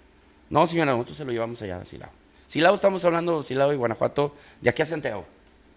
[0.48, 2.09] No, señora, nosotros se lo llevamos allá a Silao.
[2.46, 5.26] Silao estamos hablando, Silao y Guanajuato, de aquí a Santiago.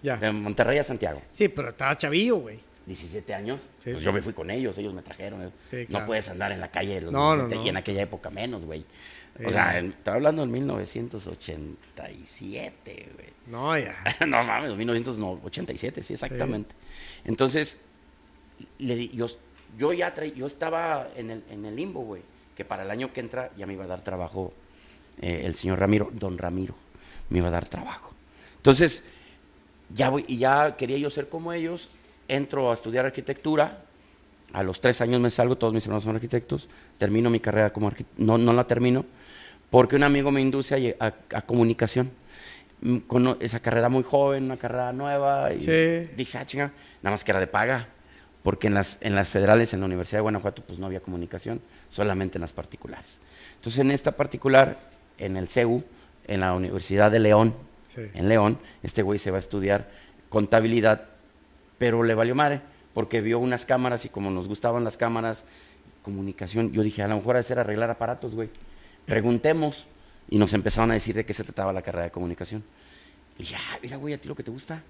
[0.02, 0.16] Ya.
[0.16, 1.22] De Monterrey a Santiago.
[1.32, 2.62] Sí, pero estaba chavillo, güey.
[2.86, 3.60] 17 años.
[3.84, 5.52] pues yo me fui con ellos, ellos me trajeron.
[5.90, 8.86] No puedes andar en la calle los no, no, y en aquella época menos, güey.
[9.46, 13.28] O sea, estaba hablando en 1987, güey.
[13.48, 13.98] No, ya.
[14.26, 16.74] no mames, 1987, sí, exactamente.
[17.26, 17.80] Entonces,
[18.80, 19.28] le yo,
[19.78, 22.22] yo ya yo estaba en el, en el limbo, güey,
[22.58, 24.52] que para el año que entra ya me iba a dar trabajo
[25.22, 26.74] eh, el señor Ramiro, don Ramiro,
[27.30, 28.14] me iba a dar trabajo.
[28.56, 29.08] Entonces,
[29.94, 31.90] ya voy, y ya quería yo ser como ellos,
[32.28, 33.84] entro a estudiar arquitectura,
[34.54, 36.68] a los tres años me salgo, todos mis hermanos son arquitectos,
[36.98, 39.06] termino mi carrera como arquitecto, no, no la termino,
[39.70, 41.12] porque un amigo me induce a,
[41.44, 42.10] comunicación.
[42.82, 45.60] Mm, con esa carrera muy joven, una carrera nueva, y
[46.16, 46.72] dije, ah, chinga,
[47.04, 47.88] nada más que era de paga,
[48.48, 51.60] porque en las, en las federales, en la Universidad de Guanajuato, pues no había comunicación,
[51.90, 53.20] solamente en las particulares.
[53.56, 54.80] Entonces, en esta particular,
[55.18, 55.84] en el CEU,
[56.28, 57.54] en la Universidad de León,
[57.98, 59.90] en León, este güey se va a estudiar
[60.30, 61.10] contabilidad,
[61.78, 62.62] pero le valió madre,
[62.94, 65.44] porque vio unas cámaras y como nos gustaban las cámaras,
[66.02, 68.50] comunicación, yo dije, a lo mejor hacer arreglar aparatos, güey
[69.06, 69.88] preguntemos.
[70.30, 72.64] Y nos empezaron a decir de qué se trataba la carrera de comunicación.
[73.38, 74.84] Y ya, mira, güey, a ti lo que te gusta.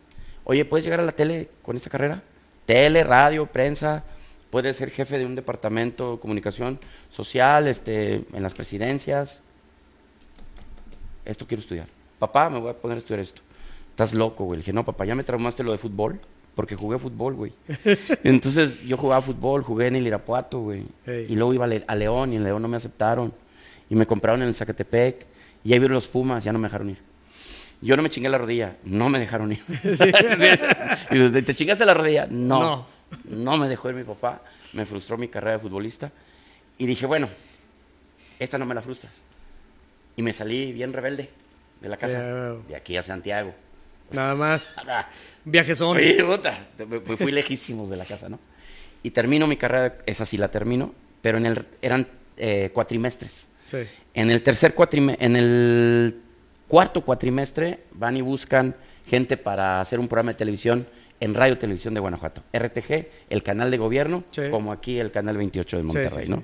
[0.43, 2.23] Oye, ¿puedes llegar a la tele con esta carrera?
[2.67, 4.03] Tele, radio, prensa.
[4.49, 9.41] Puedes ser jefe de un departamento de comunicación social, este, en las presidencias.
[11.23, 11.87] Esto quiero estudiar.
[12.19, 13.41] Papá, me voy a poner a estudiar esto.
[13.91, 14.57] Estás loco, güey.
[14.57, 16.19] Le dije, no, papá, ya me traumaste lo de fútbol
[16.55, 17.53] porque jugué fútbol, güey.
[18.23, 20.83] Entonces yo jugaba fútbol, jugué en el Irapuato, güey.
[21.05, 23.31] Y luego iba a León y en León no me aceptaron
[23.89, 25.25] y me compraron en el Zacatepec
[25.63, 27.06] y ahí vieron los Pumas, ya no me dejaron ir.
[27.81, 29.63] Yo no me chingué la rodilla, no me dejaron ir.
[31.45, 32.27] ¿Te chingaste la rodilla?
[32.29, 32.85] No, no.
[33.25, 34.41] No me dejó ir mi papá,
[34.73, 36.11] me frustró mi carrera de futbolista.
[36.77, 37.29] Y dije, bueno,
[38.39, 39.23] esta no me la frustras.
[40.15, 41.29] Y me salí bien rebelde
[41.81, 43.53] de la casa, de aquí a Santiago.
[44.11, 44.73] Nada más.
[45.45, 45.97] Viajes son.
[45.97, 48.39] Me fui lejísimos de la casa, ¿no?
[49.03, 53.49] Y termino mi carrera, esa sí la termino, pero en el, eran eh, cuatrimestres.
[53.63, 53.77] Sí.
[54.13, 56.21] En el tercer cuatrimestre, en el
[56.67, 58.75] cuarto cuatrimestre van y buscan
[59.05, 60.87] gente para hacer un programa de televisión
[61.19, 62.43] en Radio Televisión de Guanajuato.
[62.53, 66.43] RTG, el canal de gobierno, como aquí el canal 28 de Monterrey, ¿no?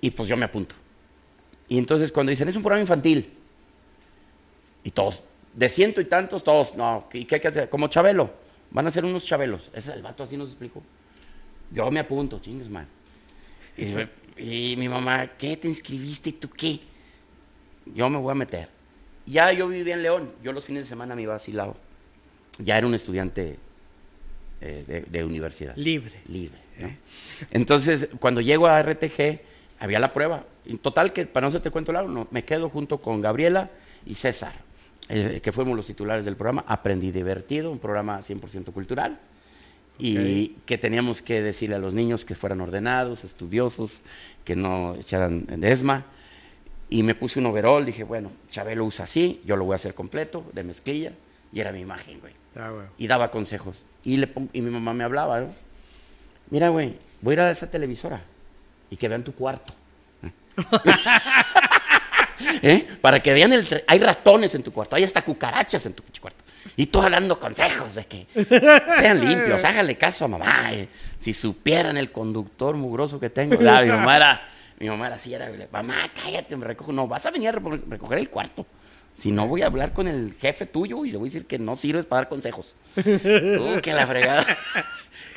[0.00, 0.74] Y pues yo me apunto.
[1.68, 3.30] Y entonces cuando dicen, es un programa infantil,
[4.84, 7.68] y todos, de ciento y tantos, todos, no, ¿y qué hay que hacer?
[7.70, 8.30] Como Chabelo,
[8.70, 9.70] van a ser unos Chabelos.
[9.72, 10.82] Ese es el vato, así nos explicó.
[11.70, 12.86] Yo me apunto, chingues, man.
[14.36, 16.80] Y, mi mamá, ¿qué te inscribiste y tú qué?
[17.86, 18.68] Yo me voy a meter.
[19.26, 21.76] Ya yo vivía en León, yo los fines de semana me iba a Silao.
[22.58, 23.56] Ya era un estudiante
[24.60, 25.76] eh, de, universidad.
[25.76, 26.14] Libre.
[26.28, 26.58] Libre.
[27.50, 29.40] Entonces, cuando llego a RTG,
[29.80, 30.44] había la prueba.
[30.66, 33.70] En total, que para no se te cuento lado, no, me quedo junto con Gabriela
[34.06, 34.52] y César,
[35.08, 36.64] eh, que fuimos los titulares del programa.
[36.66, 39.20] Aprendí divertido, un programa 100% cultural.
[39.96, 44.02] Y que teníamos que decirle a los niños que fueran ordenados, estudiosos,
[44.44, 46.04] que no echaran desma.
[46.88, 49.94] Y me puse un overall, dije, bueno, Chabelo usa así, yo lo voy a hacer
[49.94, 51.12] completo, de mezclilla.
[51.52, 52.32] Y era mi imagen, güey.
[52.56, 53.86] Ah, y daba consejos.
[54.02, 55.54] Y, le y mi mamá me hablaba, ¿no?
[56.50, 58.20] Mira, güey, voy a ir a esa televisora
[58.90, 59.72] y que vean tu cuarto.
[62.62, 62.86] ¿Eh?
[63.00, 63.84] Para que vean el...
[63.86, 66.44] Hay ratones en tu cuarto, hay hasta cucarachas en tu cuarto.
[66.76, 68.26] Y tú hablando consejos de que
[68.98, 70.72] sean limpios, háganle caso a mamá.
[70.72, 70.88] Eh.
[71.18, 73.56] Si supieran el conductor mugroso que tengo.
[73.58, 76.92] mi mamá era, mi mamá era así, era, mamá, cállate, me recojo.
[76.92, 78.66] No, vas a venir a recoger el cuarto.
[79.16, 81.58] Si no, voy a hablar con el jefe tuyo y le voy a decir que
[81.58, 82.74] no sirves para dar consejos.
[82.96, 84.44] Uh, que la fregada.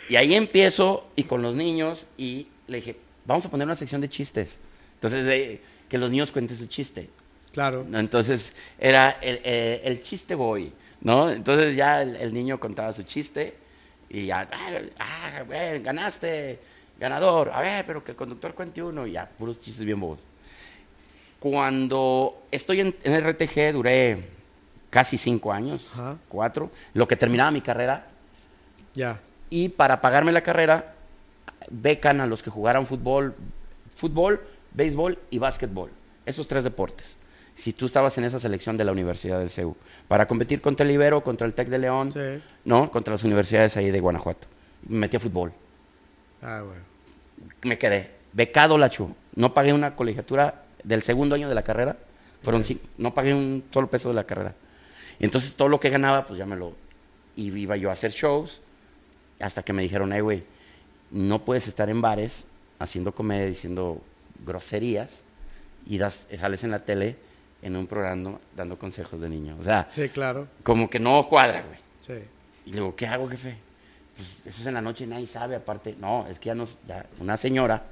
[0.10, 4.02] Y ahí empiezo y con los niños y le dije, vamos a poner una sección
[4.02, 4.60] de chistes.
[4.96, 7.10] Entonces, que los niños cuenten su chiste.
[7.54, 7.86] Claro.
[7.94, 10.72] Entonces, era el, el, chiste boy,
[11.02, 11.30] ¿no?
[11.30, 13.56] Entonces ya el, niño contaba su chiste
[14.10, 14.48] y ya,
[15.00, 15.44] ah,
[15.84, 16.60] ganaste,
[17.00, 20.20] ganador, a ver, pero que el conductor cuente uno y ya, puros chistes bien bobos.
[21.40, 24.30] Cuando estoy en, RTG duré
[24.90, 25.88] casi cinco años,
[26.28, 28.08] cuatro, lo que terminaba mi carrera.
[28.96, 29.20] Ya.
[29.50, 30.96] Y para pagarme la carrera,
[31.70, 33.36] becan a los que jugaran fútbol,
[33.96, 34.42] fútbol,
[34.74, 35.92] béisbol y básquetbol.
[36.26, 37.18] Esos tres deportes.
[37.54, 39.76] Si tú estabas en esa selección de la Universidad del CEU.
[40.08, 42.14] Para competir contra el Ibero, contra el TEC de León,
[42.66, 42.92] ¿no?
[42.92, 44.48] Contra las universidades ahí de Guanajuato.
[44.88, 45.52] Me metí a fútbol.
[46.42, 46.87] Ah, bueno.
[47.64, 48.12] Me quedé.
[48.34, 49.16] Becado, Lacho.
[49.36, 51.98] No pagué una colegiatura del segundo año de la carrera,
[52.42, 52.64] fueron
[52.98, 54.56] no pagué un solo peso de la carrera.
[55.20, 56.74] Y entonces todo lo que ganaba, pues ya me lo...
[57.36, 58.62] Y iba yo a hacer shows,
[59.40, 60.44] hasta que me dijeron, hey, güey,
[61.12, 62.48] no puedes estar en bares
[62.80, 64.02] haciendo comedia, diciendo
[64.46, 65.24] groserías,
[65.86, 67.16] y das, sales en la tele
[67.62, 69.56] en un programa dando consejos de niño.
[69.60, 70.48] O sea, sí, claro.
[70.64, 71.80] como que no cuadra, güey.
[72.02, 72.24] Sí.
[72.66, 73.58] Y le digo, ¿qué hago, jefe?
[74.18, 75.96] Pues eso es en la noche y nadie sabe, aparte.
[76.00, 77.86] No, es que ya nos, ya una señora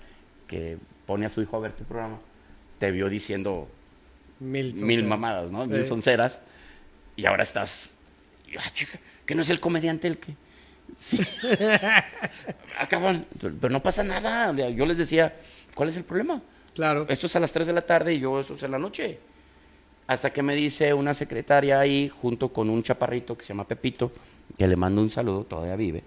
[0.47, 2.17] que pone a su hijo a ver tu programa,
[2.79, 3.69] te vio diciendo
[4.39, 5.65] mil, mamadas, ¿no?
[5.67, 6.41] Mil sonceras.
[7.15, 7.95] Y ahora estás.
[8.59, 10.33] Ah, chica, que no es el comediante el que.
[10.99, 11.19] Sí.
[12.79, 13.25] Acaban.
[13.39, 14.51] Pero no pasa nada.
[14.69, 15.35] Yo les decía,
[15.75, 16.41] ¿cuál es el problema?
[16.73, 17.05] Claro.
[17.07, 19.19] Esto es a las 3 de la tarde y yo, esto es en la noche.
[20.07, 24.11] Hasta que me dice una secretaria ahí, junto con un chaparrito que se llama Pepito,
[24.57, 26.03] que le mando un saludo, todavía vive,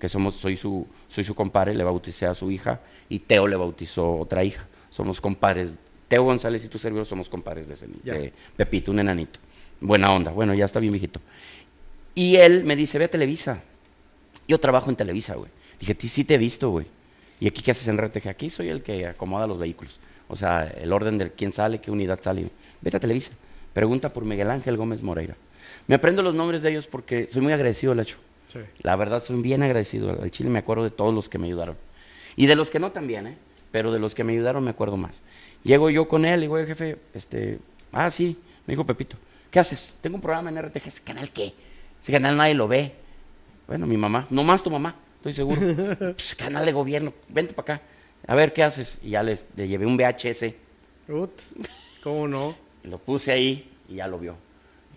[0.00, 3.56] que somos, soy su, soy su compadre, le bauticé a su hija, y Teo le
[3.56, 4.66] bautizó otra hija.
[4.90, 5.78] Somos compadres
[6.12, 9.40] Teo González y tu servidor somos compadres de ese de Pepito, un enanito.
[9.80, 11.20] Buena onda, bueno, ya está bien viejito.
[12.14, 13.62] Y él me dice, ve a Televisa.
[14.46, 15.50] Yo trabajo en Televisa, güey.
[15.80, 16.86] Dije, sí te he visto, güey.
[17.40, 18.28] ¿Y aquí qué haces en RTG?
[18.28, 20.00] Aquí soy el que acomoda los vehículos.
[20.28, 22.50] O sea, el orden de quién sale, qué unidad sale.
[22.82, 23.32] Vete a Televisa.
[23.72, 25.36] Pregunta por Miguel Ángel Gómez Moreira.
[25.86, 28.18] Me aprendo los nombres de ellos porque soy muy agradecido, Lacho.
[28.52, 28.60] Sí.
[28.82, 30.10] La verdad, soy bien agradecido.
[30.10, 31.76] Al Chile me acuerdo de todos los que me ayudaron.
[32.36, 33.36] Y de los que no también, ¿eh?
[33.70, 35.22] Pero de los que me ayudaron me acuerdo más.
[35.62, 37.58] Llego yo con él y digo, jefe, este,
[37.92, 38.36] ah, sí,
[38.66, 39.16] me dijo Pepito,
[39.50, 39.94] ¿qué haces?
[40.00, 41.54] Tengo un programa en RTG, ¿ese canal qué?
[42.00, 42.92] Ese canal nadie lo ve.
[43.66, 45.60] Bueno, mi mamá, no más tu mamá, estoy seguro.
[45.98, 47.84] pues canal de gobierno, vente para acá.
[48.26, 48.98] A ver, ¿qué haces?
[49.02, 50.54] Y ya le, llevé un VHS.
[52.02, 52.56] ¿Cómo no?
[52.84, 54.36] lo puse ahí y ya lo vio.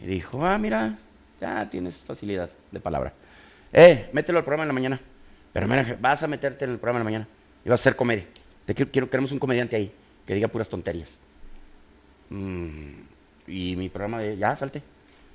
[0.01, 0.97] Y dijo, ah, mira,
[1.39, 3.13] ya tienes facilidad de palabra.
[3.77, 5.01] Eh, mételo al programa en la mañana.
[5.51, 7.27] Pero mira, vas a meterte en el programa en la mañana
[7.65, 8.25] y vas a hacer comedia.
[8.65, 9.91] Te quiero, quiero, queremos un comediante ahí
[10.25, 11.19] que diga puras tonterías.
[12.29, 12.91] Mm,
[13.47, 14.81] y mi programa de, ya salte.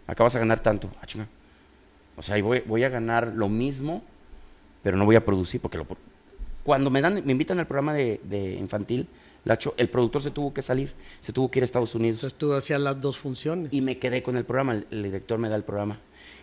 [0.07, 0.91] acá vas a ganar tanto.
[1.03, 1.29] Ah, chinga.
[2.17, 4.03] O sea, voy, voy a ganar lo mismo,
[4.83, 5.87] pero no voy a producir porque lo,
[6.65, 9.07] cuando me dan, me invitan al programa de, de infantil,
[9.45, 12.19] Lacho, el productor se tuvo que salir, se tuvo que ir a Estados Unidos.
[12.19, 13.73] Entonces tú hacías las dos funciones.
[13.73, 15.99] Y me quedé con el programa, el, director me da el programa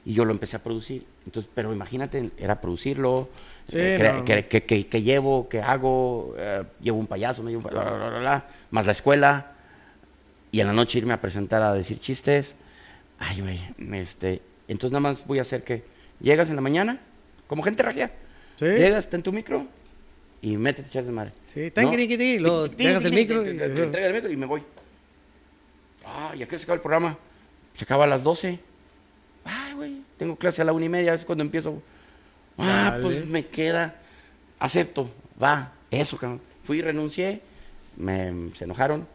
[0.08, 1.06] y yo lo empecé a producir.
[1.26, 3.28] Entonces, pero imagínate, era producirlo,
[3.74, 7.70] eh, que, llevo, qué hago, eh, llevo un payaso, me llevo
[8.72, 9.52] más la escuela
[10.50, 12.56] y en la noche irme a presentar a decir chistes.
[13.20, 13.60] Ay, güey,
[14.00, 15.84] este, entonces nada más voy a hacer que
[16.22, 17.02] llegas en la mañana,
[17.46, 18.10] como gente ragia.
[18.62, 19.68] Llegas, en tu micro,
[20.42, 21.34] y métete, echas de madre.
[21.54, 21.92] Sí, tan ¿no?
[21.92, 23.44] lo dejas el micro.
[23.44, 23.52] Te,
[23.84, 24.64] entrega el micro y me voy.
[26.06, 27.18] Ah, ¿y a qué se acaba el programa?
[27.76, 28.67] Se acaba a las 12.
[29.78, 31.82] Güey, tengo clase a la una y media, es cuando empiezo.
[32.58, 33.96] Ah, pues me queda.
[34.60, 35.10] Acepto,
[35.42, 36.42] va, eso, cabrón.
[36.64, 37.42] Fui y renuncié,
[37.96, 39.08] me, se enojaron,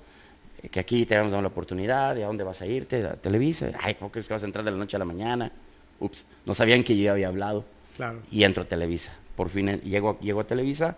[0.63, 3.15] eh, que aquí te habíamos dado la oportunidad, de a dónde vas a irte, a
[3.15, 3.73] Televisa.
[3.81, 5.51] Ay, ¿cómo crees que vas a entrar de la noche a la mañana?
[5.99, 7.65] Ups, no sabían que yo había hablado.
[7.97, 8.23] Claro.
[8.31, 9.13] Y entro a Televisa.
[9.37, 10.97] Por fin llego, llego a Televisa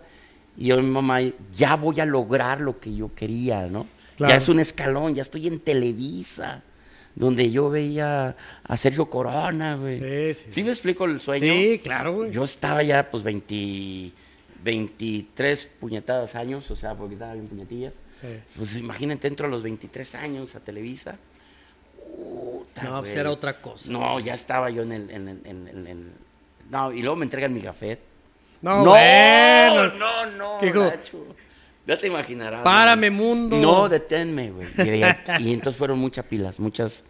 [0.57, 1.19] y yo mi mamá,
[1.51, 3.87] ya voy a lograr lo que yo quería, ¿no?
[4.17, 6.63] Ya es un escalón, ya estoy en Televisa,
[7.15, 10.33] donde yo veía a Sergio Corona, güey.
[10.33, 10.63] Sí, sí.
[10.63, 11.53] me explico el sueño?
[11.53, 12.31] Sí, claro, güey.
[12.31, 14.11] Yo estaba ya, pues, 20,
[14.63, 18.01] 23 puñetadas años, o sea, porque estaba bien puñetillas.
[18.55, 21.17] Pues imagínate, entro a los 23 años a Televisa.
[22.83, 23.91] no, pues era otra cosa.
[23.91, 26.13] No, ya estaba yo en el, en, en,
[26.69, 27.99] No, y luego me entregan mi gafet
[28.65, 30.59] no, no, no, no,
[31.87, 32.63] Ya te imaginarás.
[32.63, 33.57] Párame, mundo.
[33.57, 34.67] No, deténme, güey.
[35.39, 37.03] Y, entonces fueron muchas pilas, muchas,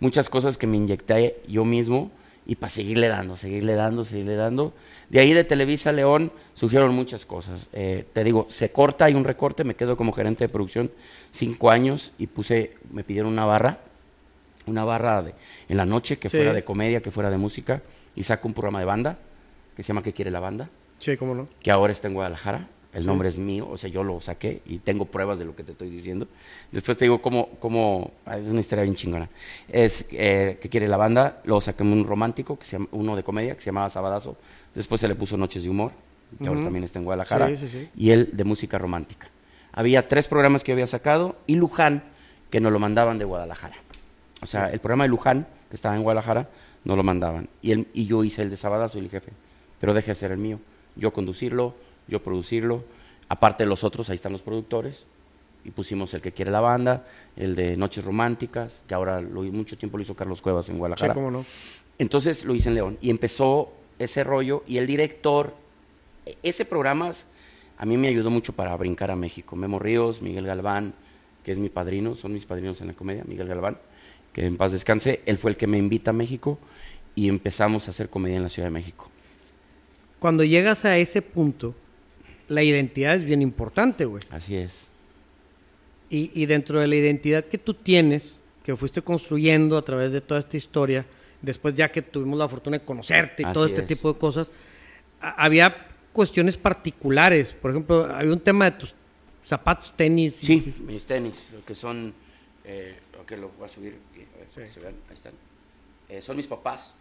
[0.00, 2.10] muchas cosas que me inyecté yo mismo
[2.46, 4.72] y para seguirle dando, seguirle dando, seguirle dando.
[5.10, 7.68] De ahí de Televisa León surgieron muchas cosas.
[7.72, 10.90] Eh, te digo, se corta, hay un recorte, me quedo como gerente de producción
[11.30, 13.80] cinco años y puse, me pidieron una barra,
[14.66, 15.34] una barra de,
[15.68, 17.82] en la noche que fuera de comedia, que fuera de música,
[18.14, 19.18] y saco un programa de banda
[19.76, 20.68] que se llama ¿Qué quiere la banda?
[20.98, 21.48] Sí, cómo no.
[21.60, 22.68] Que ahora está en Guadalajara.
[22.92, 25.64] El nombre es mío, o sea, yo lo saqué y tengo pruebas de lo que
[25.64, 26.28] te estoy diciendo.
[26.70, 29.30] Después te digo cómo, cómo es una historia bien chingona.
[29.68, 33.22] Es eh, que quiere la banda, luego saqué un romántico, que se llama, uno de
[33.22, 34.36] comedia, que se llamaba Sabadazo.
[34.74, 35.92] Después se le puso Noches de Humor,
[36.38, 37.46] que ahora también está en Guadalajara.
[37.48, 37.88] Sí, sí, sí.
[37.96, 39.28] Y él de música romántica.
[39.72, 42.02] Había tres programas que había sacado y Luján,
[42.50, 43.76] que nos lo mandaban de Guadalajara.
[44.42, 46.50] O sea, el programa de Luján, que estaba en Guadalajara,
[46.84, 47.48] no lo mandaban.
[47.62, 49.32] Y, él, y yo hice el de Sabadazo y el jefe,
[49.80, 50.58] pero deje de ser el mío
[50.96, 51.74] yo conducirlo,
[52.12, 52.84] yo producirlo.
[53.28, 55.06] Aparte de los otros, ahí están los productores.
[55.64, 59.78] Y pusimos el que quiere la banda, el de Noches Románticas, que ahora lo, mucho
[59.78, 61.14] tiempo lo hizo Carlos Cuevas en Guadalajara.
[61.14, 61.44] Sí, cómo no.
[61.98, 62.98] Entonces lo hice en León.
[63.00, 64.64] Y empezó ese rollo.
[64.66, 65.54] Y el director,
[66.42, 67.12] ese programa
[67.78, 69.56] a mí me ayudó mucho para brincar a México.
[69.56, 70.94] Memo Ríos, Miguel Galván,
[71.44, 73.78] que es mi padrino, son mis padrinos en la comedia, Miguel Galván,
[74.32, 75.20] que en paz descanse.
[75.26, 76.58] Él fue el que me invita a México
[77.14, 79.12] y empezamos a hacer comedia en la Ciudad de México
[80.22, 81.74] cuando llegas a ese punto,
[82.48, 84.22] la identidad es bien importante, güey.
[84.30, 84.88] Así es.
[86.14, 90.40] Y, dentro de la identidad que tú tienes, que fuiste construyendo a través de toda
[90.40, 91.06] esta historia,
[91.40, 94.52] después ya que tuvimos la fortuna de conocerte y todo este tipo de cosas,
[95.20, 97.54] había cuestiones particulares.
[97.54, 98.94] Por ejemplo, había un tema de tus
[99.42, 100.34] zapatos, tenis.
[100.34, 102.12] Sí, mis tenis, que son,
[102.64, 102.94] eh,
[103.26, 105.32] que lo voy a subir, a ver, se vean, ahí están.
[106.10, 106.94] Eh, son mis papás.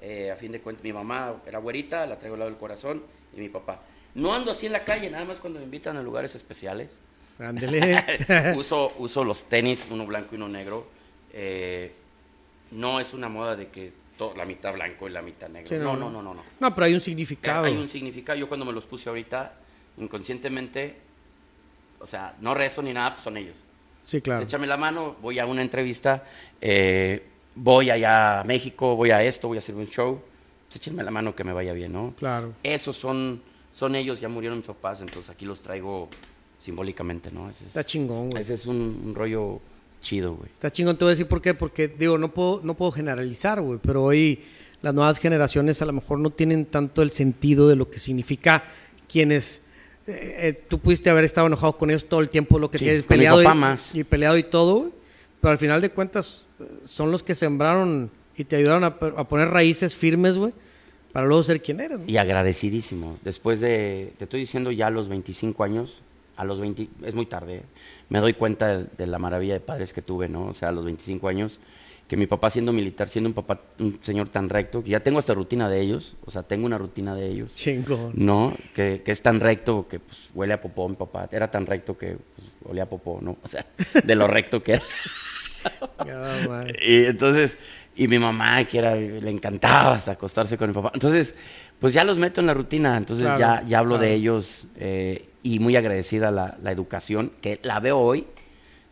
[0.00, 3.02] Eh, a fin de cuentas, mi mamá era güerita, la traigo al lado del corazón,
[3.34, 3.80] y mi papá.
[4.16, 7.00] No ando así en la calle, nada más cuando me invitan a lugares especiales.
[7.38, 8.04] Ándele.
[8.56, 10.86] uso, uso los tenis, uno blanco y uno negro.
[11.32, 11.92] Eh,
[12.72, 13.92] no es una moda de que
[14.34, 15.78] la mitad blanco y la mitad negro.
[15.78, 16.74] no, no, no, no, no, no.
[16.74, 17.66] pero hay un significado.
[17.66, 18.38] Hay un significado.
[18.38, 19.54] Yo cuando me los puse ahorita,
[19.98, 20.96] inconscientemente,
[22.00, 23.56] o sea, no rezo ni nada, pues son ellos.
[24.06, 24.44] Sí, claro.
[24.44, 26.24] échame la mano, voy a una entrevista.
[26.60, 27.22] Eh,
[27.56, 30.22] voy allá a México, voy a esto, voy a hacer un show,
[30.66, 32.14] pues échenme la mano que me vaya bien, ¿no?
[32.16, 32.54] Claro.
[32.62, 33.42] Esos son,
[33.76, 36.08] son ellos, ya murieron mis papás, entonces aquí los traigo
[36.58, 37.50] simbólicamente, ¿no?
[37.50, 38.42] Está chingón, güey.
[38.42, 39.60] Ese es un, rollo
[40.00, 40.50] chido, güey.
[40.50, 43.60] Está chingón, te voy a decir por qué, porque digo, no puedo, no puedo generalizar,
[43.60, 44.40] güey, pero hoy
[44.80, 48.64] las nuevas generaciones a lo mejor no tienen tanto el sentido de lo que significa
[49.08, 49.62] quienes...
[50.06, 53.02] Eh, eh, tú pudiste haber estado enojado con ellos todo el tiempo, lo que tienes
[53.02, 54.92] peleado y, y, peleado y todo,
[55.40, 56.46] pero al final de cuentas
[56.84, 60.52] son los que sembraron y te ayudaron a, poner raíces firmes, güey,
[61.16, 62.00] para luego ser quien eres.
[62.06, 63.18] Y agradecidísimo.
[63.24, 66.02] Después de, te estoy diciendo ya a los 25 años,
[66.36, 67.62] a los 20, es muy tarde,
[68.10, 70.48] me doy cuenta de, la maravilla de padres que tuve, ¿no?
[70.48, 71.58] O sea, a los 25 años,
[72.06, 75.18] que mi papá siendo militar, siendo un papá, un señor tan recto, que ya tengo
[75.18, 77.54] esta rutina de ellos, o sea, tengo una rutina de ellos.
[77.54, 78.12] Chingón.
[78.12, 78.54] ¿No?
[78.74, 81.30] Que, que es tan recto que pues, huele a popó mi papá.
[81.32, 83.38] Era tan recto que pues, olía a popó, ¿no?
[83.42, 83.64] O sea,
[84.04, 84.82] de lo recto que era.
[86.86, 87.58] y entonces,
[87.96, 90.90] y mi mamá, que era, le encantaba hasta acostarse con mi papá.
[90.94, 91.34] Entonces,
[91.78, 95.58] pues ya los meto en la rutina, entonces ya, ya hablo de ellos eh, y
[95.58, 98.26] muy agradecida la, la educación, que la veo hoy,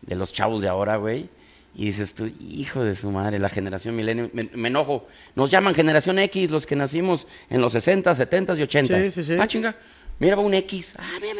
[0.01, 1.29] de los chavos de ahora, güey.
[1.77, 4.29] Y dices tú, hijo de su madre, la generación milenio.
[4.33, 5.07] Me, enojo.
[5.35, 9.03] Nos llaman generación X los que nacimos en los 60, 70 y 80.
[9.03, 9.37] Sí, sí, sí.
[9.37, 9.75] Ah, chinga.
[10.19, 10.95] Mira, va un X.
[10.97, 11.33] Ah, mira,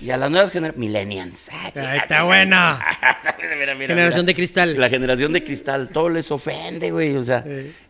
[0.00, 1.48] Y a las nuevas generaciones, millennials.
[1.52, 2.80] Ah, está buena.
[3.86, 4.78] generación de cristal.
[4.78, 7.16] La generación de cristal, todo les ofende, güey.
[7.16, 7.44] O sea,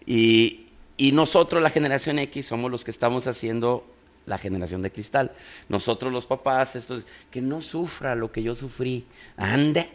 [0.07, 3.87] y, y nosotros, la generación X, somos los que estamos haciendo
[4.27, 5.33] la generación de cristal.
[5.69, 9.05] Nosotros los papás, estos, que no sufra lo que yo sufrí.
[9.37, 9.89] Ande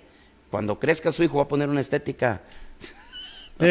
[0.49, 2.41] cuando crezca su hijo va a poner una estética.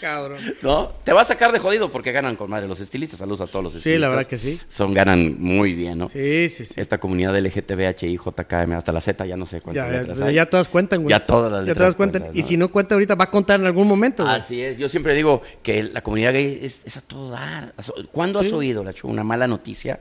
[0.00, 0.38] Cabrón.
[0.62, 0.92] ¿No?
[1.04, 3.18] Te va a sacar de jodido porque ganan con madre los estilistas.
[3.18, 3.96] Saludos a todos los estilistas.
[3.96, 4.60] Sí, la verdad que sí.
[4.68, 6.08] Son, ganan muy bien, ¿no?
[6.08, 6.80] Sí, sí, sí.
[6.80, 10.68] Esta comunidad LGTBHI, JKM, hasta la Z, ya no sé cuántas ya, letras ya, todas
[10.68, 11.10] cuentan, güey.
[11.10, 11.76] Ya todas las letras.
[11.76, 12.30] Ya todas cuentan.
[12.34, 14.36] Y si no cuenta ahorita, va a contar en algún momento, güey.
[14.36, 14.78] Así es.
[14.78, 17.74] Yo siempre digo que la comunidad gay es, a todo dar.
[18.12, 20.00] ¿Cuándo has oído, la una mala noticia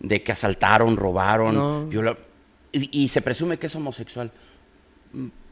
[0.00, 2.28] de que asaltaron, robaron, violaron?
[2.70, 4.30] y se presume que es homosexual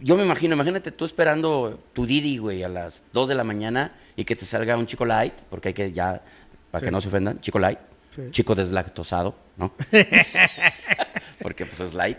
[0.00, 3.92] yo me imagino, imagínate tú esperando tu Didi, güey, a las 2 de la mañana
[4.16, 6.20] y que te salga un chico light, porque hay que ya,
[6.70, 7.78] para que no se ofendan, chico light,
[8.30, 9.72] chico deslactosado, ¿no?
[11.40, 12.18] porque pues es light.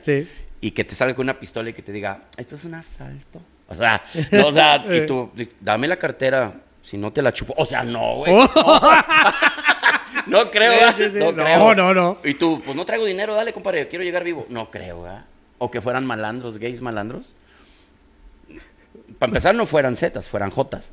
[0.59, 3.41] Y que te salga con una pistola y que te diga, esto es un asalto.
[3.67, 4.01] O sea,
[4.43, 7.53] o sea, y tú, dame la cartera, si no te la chupo.
[7.57, 8.33] O sea, no, güey.
[10.25, 10.49] No.
[10.51, 11.75] creo, no, creo.
[11.75, 14.45] No, no, Y tú, pues no traigo dinero, dale, compadre, quiero llegar vivo.
[14.49, 15.25] No creo, ¿verdad?
[15.57, 17.35] O que fueran malandros, gays malandros.
[19.19, 20.91] Para empezar, no fueran Zetas, fueran Jotas.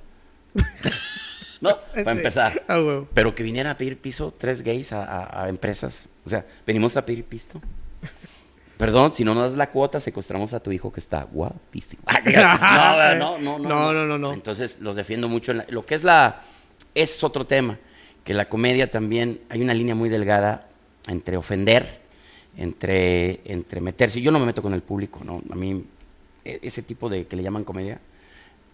[1.61, 2.62] no, para empezar.
[3.12, 6.09] Pero que vinieran a pedir piso tres gays a, empresas.
[6.25, 7.61] O sea, venimos a pedir piso.
[8.79, 12.03] Perdón, si no nos das la cuota, secuestramos a tu hijo que está guapísimo.
[12.25, 14.33] no, no, no, no, no, no, no.
[14.33, 15.53] Entonces los defiendo mucho.
[15.53, 16.43] En lo que es la.
[16.95, 17.79] Es otro tema.
[18.25, 20.67] Que la comedia también hay una línea muy delgada
[21.07, 22.04] entre ofender
[22.57, 24.21] entre, entre meterse.
[24.21, 25.43] Yo no me meto con el público, ¿no?
[25.51, 25.85] A mí,
[26.45, 28.01] e, ese tipo de que le llaman comedia,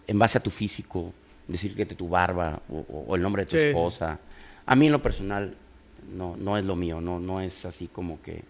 [0.07, 1.13] en base a tu físico,
[1.47, 4.19] decir que te tu barba o, el nombre de tu esposa.
[4.65, 5.55] A mí en lo personal
[6.15, 8.43] no, no es lo mío, no, no es así como que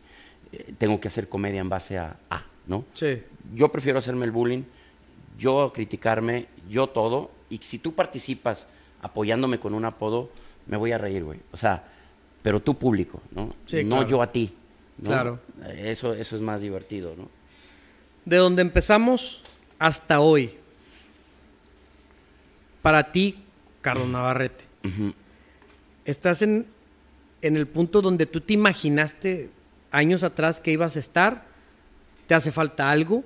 [0.52, 2.86] eh, tengo que hacer comedia en base a A, ¿no?
[2.94, 3.22] Sí.
[3.54, 4.64] Yo prefiero hacerme el bullying,
[5.38, 8.68] yo criticarme, yo todo, y si tú participas
[9.02, 10.30] apoyándome con un apodo,
[10.68, 11.40] me voy a reír, güey.
[11.52, 11.84] O sea,
[12.42, 13.50] pero tú público, ¿no?
[13.86, 14.54] no yo a ti.
[15.04, 15.40] Claro.
[15.76, 17.30] Eso, eso es más divertido, ¿no?
[18.26, 19.44] De donde empezamos
[19.80, 20.52] hasta hoy,
[22.82, 23.44] para ti,
[23.82, 24.64] Carlos Navarrete,
[26.06, 26.68] estás en,
[27.42, 29.50] en el punto donde tú te imaginaste
[29.92, 31.46] años atrás que ibas a estar,
[32.28, 33.24] te hace falta algo,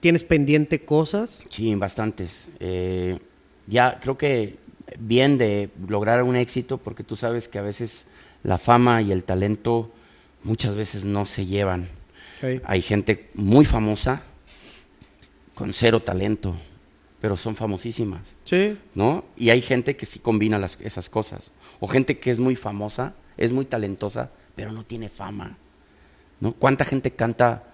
[0.00, 1.44] tienes pendiente cosas.
[1.50, 2.48] Sí, bastantes.
[2.58, 3.18] Eh,
[3.66, 4.58] ya creo que
[4.98, 8.06] bien de lograr un éxito, porque tú sabes que a veces
[8.42, 9.90] la fama y el talento
[10.42, 11.88] muchas veces no se llevan.
[12.64, 14.22] Hay gente muy famosa
[15.54, 16.56] con cero talento,
[17.20, 18.36] pero son famosísimas.
[18.44, 18.78] Sí.
[18.94, 19.24] ¿No?
[19.36, 21.52] Y hay gente que sí combina las, esas cosas.
[21.80, 25.58] O gente que es muy famosa, es muy talentosa, pero no tiene fama.
[26.40, 26.52] ¿No?
[26.52, 27.64] ¿Cuánta gente canta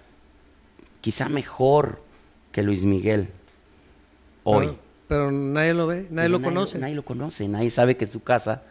[1.01, 2.03] quizá mejor
[2.51, 3.29] que Luis Miguel
[4.43, 4.77] hoy?
[5.07, 6.81] Pero, nadie lo ve, nadie lo conoce.
[6.81, 8.65] Nadie lo conoce, nadie sabe que es su casa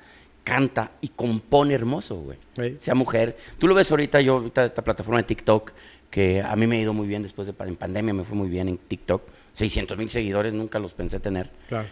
[0.46, 2.78] canta y compone hermoso, güey.
[2.80, 3.36] Sea mujer.
[3.58, 5.72] Tú lo ves ahorita, yo, ahorita esta plataforma de TikTok,
[6.10, 8.48] que a mí me ha ido muy bien después de en pandemia, me fue muy
[8.48, 9.24] bien en TikTok.
[9.52, 11.50] 600 mil seguidores, nunca los pensé tener.
[11.68, 11.88] Claro.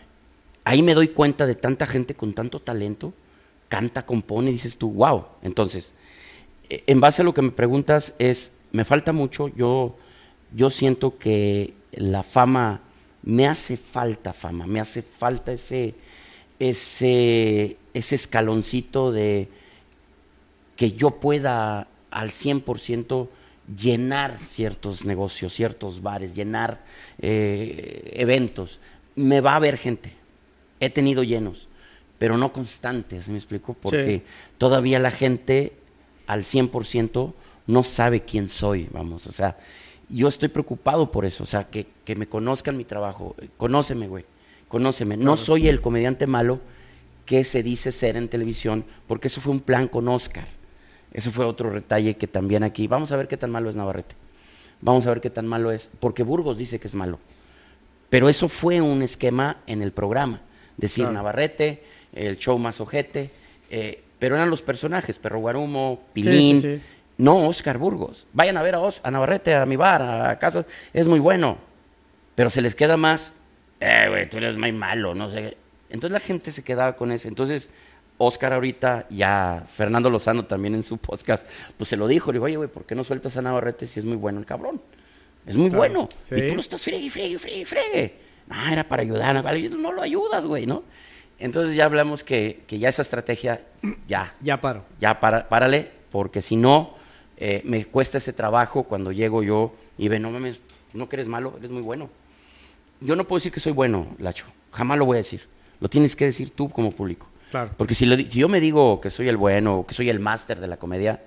[0.63, 3.13] Ahí me doy cuenta de tanta gente con tanto talento,
[3.67, 5.25] canta, compone, y dices tú, wow.
[5.41, 5.95] Entonces,
[6.69, 9.97] eh, en base a lo que me preguntas, es, me falta mucho, yo,
[10.53, 12.81] yo siento que la fama,
[13.23, 15.95] me hace falta fama, me hace falta ese,
[16.59, 19.49] ese, ese escaloncito de
[20.75, 23.27] que yo pueda al 100%
[23.77, 26.83] llenar ciertos negocios, ciertos bares, llenar
[27.19, 28.79] eh, eventos.
[29.15, 30.13] Me va a haber gente.
[30.79, 31.67] He tenido llenos,
[32.17, 33.73] pero no constantes, ¿me explico?
[33.73, 34.23] Porque
[34.57, 35.73] todavía la gente
[36.27, 37.33] al 100%
[37.67, 39.27] no sabe quién soy, vamos.
[39.27, 39.57] O sea,
[40.09, 43.35] yo estoy preocupado por eso, o sea, que, que me conozcan mi trabajo.
[43.57, 44.25] Conóceme, güey,
[44.73, 45.17] conóceme.
[45.17, 46.59] No soy el comediante malo
[47.27, 50.47] que se dice ser en televisión, porque eso fue un plan con Oscar.
[51.13, 52.87] Eso fue otro detalle que también aquí.
[52.87, 54.15] Vamos a ver qué tan malo es Navarrete.
[54.81, 57.19] Vamos a ver qué tan malo es, porque Burgos dice que es malo.
[58.09, 60.41] Pero eso fue un esquema en el programa.
[60.75, 63.29] Decir Navarrete, el show más ojete,
[63.69, 66.81] eh, pero eran los personajes, Perro Guarumo, Pilín,
[67.19, 68.25] No, Oscar Burgos.
[68.33, 70.65] Vayan a ver a, Os a Navarrete, a mi bar, a casa.
[70.93, 71.57] Es muy bueno.
[72.33, 73.35] Pero se les queda más,
[73.85, 75.57] eh, güey, tú eres muy malo, no sé.
[75.89, 77.27] Entonces la gente se quedaba con ese.
[77.27, 77.69] Entonces,
[78.17, 81.45] Oscar ahorita, ya Fernando Lozano también en su podcast,
[81.77, 82.31] pues se lo dijo.
[82.31, 84.45] Le digo, oye, güey, ¿por qué no sueltas a Navarrete si es muy bueno el
[84.45, 84.81] cabrón?
[85.45, 86.07] Es muy bueno.
[86.31, 88.15] Y tú lo estás fregue, fregue, fregue, fregue.
[88.49, 89.43] Ah, era para ayudar.
[89.71, 90.83] No lo ayudas, güey, ¿no?
[91.37, 93.65] Entonces ya hablamos que, que ya esa estrategia,
[94.07, 94.33] ya.
[94.39, 94.85] Ya paro.
[94.99, 96.95] Ya para, párale, porque si no,
[97.35, 100.61] eh, me cuesta ese trabajo cuando llego yo y ve, no mames,
[100.93, 102.09] no que eres malo, eres muy bueno.
[103.01, 104.45] Yo no puedo decir que soy bueno, Lacho.
[104.71, 105.41] Jamás lo voy a decir.
[105.79, 107.27] Lo tienes que decir tú como público.
[107.51, 107.71] Claro.
[107.77, 110.77] Porque si, yo me digo que soy el bueno, que soy el máster de la
[110.77, 111.21] comedia,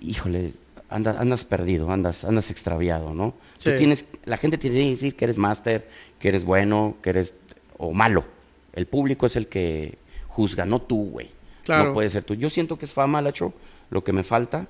[0.00, 0.52] híjole,
[0.88, 3.34] andas, andas perdido, andas, andas extraviado, ¿no?
[3.58, 7.34] tienes, la gente tiene que decir que eres máster, que eres bueno, que eres
[7.78, 8.24] o malo.
[8.72, 11.30] El público es el que juzga, no tú, güey.
[11.64, 11.88] Claro.
[11.88, 12.34] No puede ser tú.
[12.34, 13.52] Yo siento que es fama, Lacho,
[13.90, 14.68] lo que me falta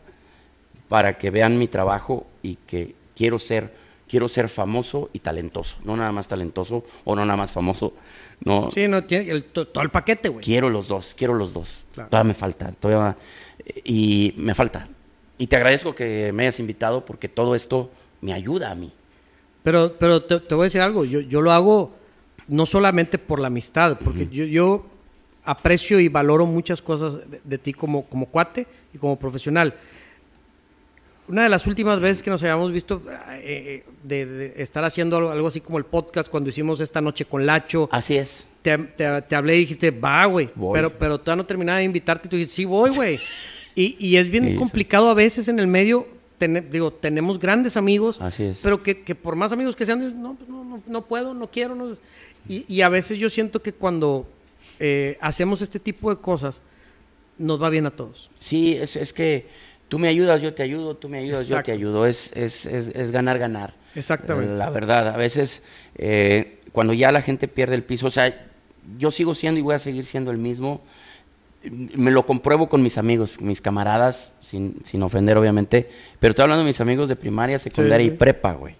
[0.89, 3.73] para que vean mi trabajo y que quiero ser
[4.09, 7.95] quiero ser famoso y talentoso, no nada más talentoso o no nada más famoso,
[8.45, 8.71] no.
[8.71, 10.45] Sí, no tiene el, todo el paquete, güey.
[10.45, 11.79] Quiero los dos, quiero los dos.
[11.95, 13.17] Todavía me falta, todavía
[13.85, 14.89] y me falta.
[15.39, 17.91] Y te agradezco que me hayas invitado porque todo esto
[18.21, 18.93] me ayuda a mí.
[19.63, 21.95] Pero, pero te, voy a decir algo, yo, yo lo hago
[22.47, 24.87] no solamente por la amistad, porque yo, yo
[25.45, 29.75] aprecio y valoro muchas cosas de, ti como, como cuate y como profesional
[31.29, 33.03] una de las últimas veces que nos habíamos visto
[33.43, 37.47] eh, eh, de, estar haciendo algo, así como el podcast cuando hicimos esta noche con
[37.47, 37.89] Lacho.
[37.93, 38.47] Así es.
[38.63, 40.51] Te, hablé y dijiste, va, güey.
[40.73, 43.19] Pero, pero todavía no terminaba de invitarte y tú dijiste, sí, voy, güey.
[43.79, 46.09] Y, y, es bien complicado a veces en el medio.
[46.71, 48.19] digo, tenemos grandes amigos.
[48.23, 48.61] Así es.
[48.63, 51.51] Pero que, que por más amigos que sean, no, pues no, no, no puedo, no
[51.51, 51.75] quiero.
[51.75, 51.95] No.
[52.49, 54.27] Y, y, a veces yo siento que cuando
[54.79, 56.63] eh, hacemos este tipo de cosas,
[57.37, 58.31] nos va bien a todos.
[58.41, 59.47] Sí, es, es que
[59.89, 62.07] tú me ayudas, yo te ayudo, tú me ayudas, yo te ayudo.
[62.07, 63.75] Es, es, es, ganar, ganar.
[63.95, 64.57] Exactamente.
[64.57, 65.63] La verdad, a veces
[65.97, 68.47] eh, cuando ya la gente pierde el piso, o sea,
[68.99, 70.83] yo sigo siendo y voy a seguir siendo el mismo.
[71.63, 75.89] Me lo compruebo con mis amigos, mis camaradas, sin, sin ofender obviamente,
[76.21, 78.75] pero estoy hablando de mis amigos de primaria, secundaria y prepa, güey.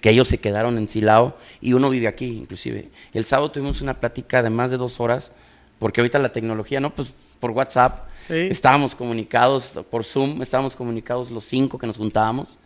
[0.00, 2.90] Que ellos se quedaron en Silao y uno vive aquí, inclusive.
[3.14, 5.32] El sábado tuvimos una plática de más de dos horas,
[5.78, 6.94] porque ahorita la tecnología, ¿no?
[6.94, 12.58] Pues por WhatsApp, Estábamos comunicados por Zoom, estábamos comunicados los cinco que nos juntábamos.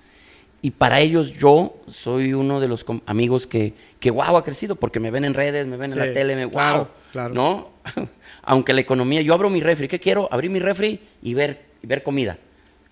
[0.60, 4.98] Y para ellos yo soy uno de los amigos que, que wow, ha crecido, porque
[4.98, 7.70] me ven en redes, me ven en la tele, me wow, claro, ¿no?
[8.42, 10.26] Aunque la economía, yo abro mi refri, ¿qué quiero?
[10.32, 12.38] Abrir mi refri y ver, ver comida.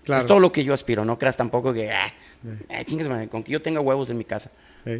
[0.03, 0.21] Claro.
[0.21, 2.13] Es todo lo que yo aspiro, no creas tampoco que, ah,
[2.69, 4.51] eh, con que yo tenga huevos en mi casa.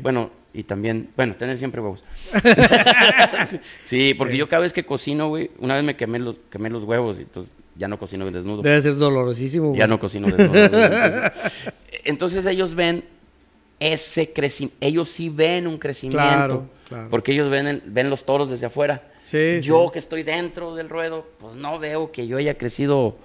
[0.01, 2.03] Bueno, y también, bueno, tener siempre huevos.
[3.83, 6.85] sí, porque yo cada vez que cocino, güey, una vez me quemé los, quemé los
[6.85, 8.61] huevos y entonces ya no cocino desnudo.
[8.61, 9.75] Debe ser dolorosísimo.
[9.75, 10.69] Ya no cocino desnudo.
[12.03, 13.03] Entonces ellos ven
[13.79, 16.69] ese crecimiento, ellos sí ven un crecimiento,
[17.09, 19.11] porque ellos ven, ven los toros desde afuera.
[19.61, 23.17] yo que estoy dentro del ruedo, pues no veo que yo haya crecido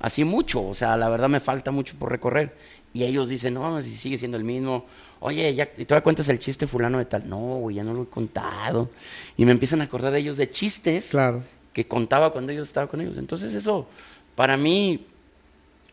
[0.00, 2.52] así mucho, o sea, la verdad me falta mucho por recorrer.
[2.92, 4.86] Y ellos dicen, no, si sigue siendo el mismo.
[5.18, 7.28] Oye, ya, ¿y todavía cuentas el chiste fulano de tal?
[7.28, 8.88] No, güey, ya no lo he contado.
[9.36, 11.42] Y me empiezan a acordar ellos de chistes claro
[11.74, 13.18] que contaba cuando yo estaba con ellos.
[13.18, 13.86] Entonces eso,
[14.34, 15.04] para mí,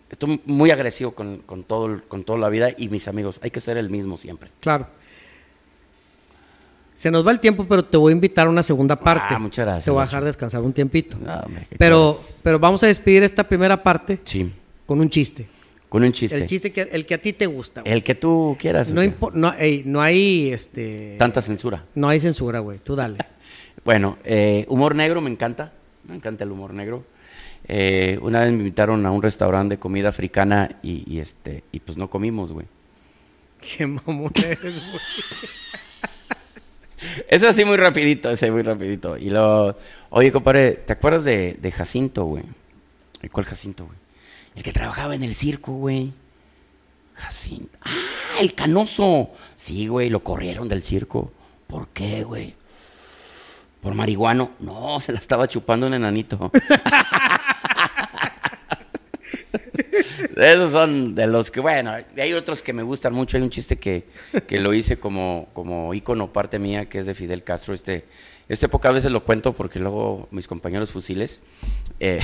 [0.10, 3.40] estoy muy agresivo con, con, todo, con toda la vida y mis amigos.
[3.42, 4.52] Hay que ser el mismo siempre.
[4.62, 4.88] Claro.
[6.94, 9.34] Se nos va el tiempo, pero te voy a invitar a una segunda ah, parte.
[9.34, 9.86] Ah, muchas gracias.
[9.86, 11.18] Te voy a dejar descansar un tiempito.
[11.80, 14.52] pero, pero vamos a despedir esta primera parte sí.
[14.86, 15.48] con un chiste.
[15.90, 16.38] Con un chiste.
[16.38, 17.82] El chiste que el que a ti te gusta.
[17.86, 18.92] El que tú quieras.
[18.92, 19.02] No,
[19.34, 19.54] no,
[19.86, 21.84] no hay este tanta censura.
[21.96, 22.78] No hay censura, güey.
[22.78, 23.18] Tú dale.
[23.84, 25.74] Bueno, eh, humor negro me encanta,
[26.08, 27.04] me encanta el humor negro.
[27.68, 31.98] Eh, una vez me invitaron a un restaurante de comida africana y, este y pues
[31.98, 32.66] no comimos, güey.
[33.60, 35.02] Qué mamón eres, güey.
[37.28, 39.18] Es así muy rapidito, ese muy rapidito.
[39.18, 39.76] Y lo,
[40.12, 42.44] oye, compadre, ¿te acuerdas de, de Jacinto, güey?
[43.32, 43.98] ¿Cuál Jacinto, güey?
[44.56, 46.12] El que trabajaba en el circo, güey.
[47.16, 47.76] Jacinto.
[47.82, 49.32] Ah, el canoso.
[49.56, 51.32] Sí, güey, lo corrieron del circo.
[51.66, 52.54] ¿Por qué, güey?
[53.82, 54.52] ¿Por marihuano?
[54.60, 56.52] No, se la estaba chupando un enanito.
[60.36, 63.38] Esos son de los que, bueno, hay otros que me gustan mucho.
[63.38, 64.06] Hay un chiste que,
[64.48, 67.74] que lo hice como, como ícono parte mía, que es de Fidel Castro.
[67.74, 68.06] Este,
[68.48, 71.40] este pocas veces lo cuento porque luego mis compañeros fusiles
[72.00, 72.20] eh,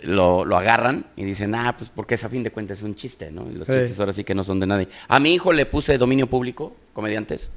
[0.02, 2.94] lo, lo, agarran y dicen, ah, pues porque es a fin de cuentas es un
[2.94, 3.50] chiste, ¿no?
[3.50, 4.88] Y los chistes ahora sí que no son de nadie.
[5.08, 7.50] A mi hijo le puse dominio público, comediantes.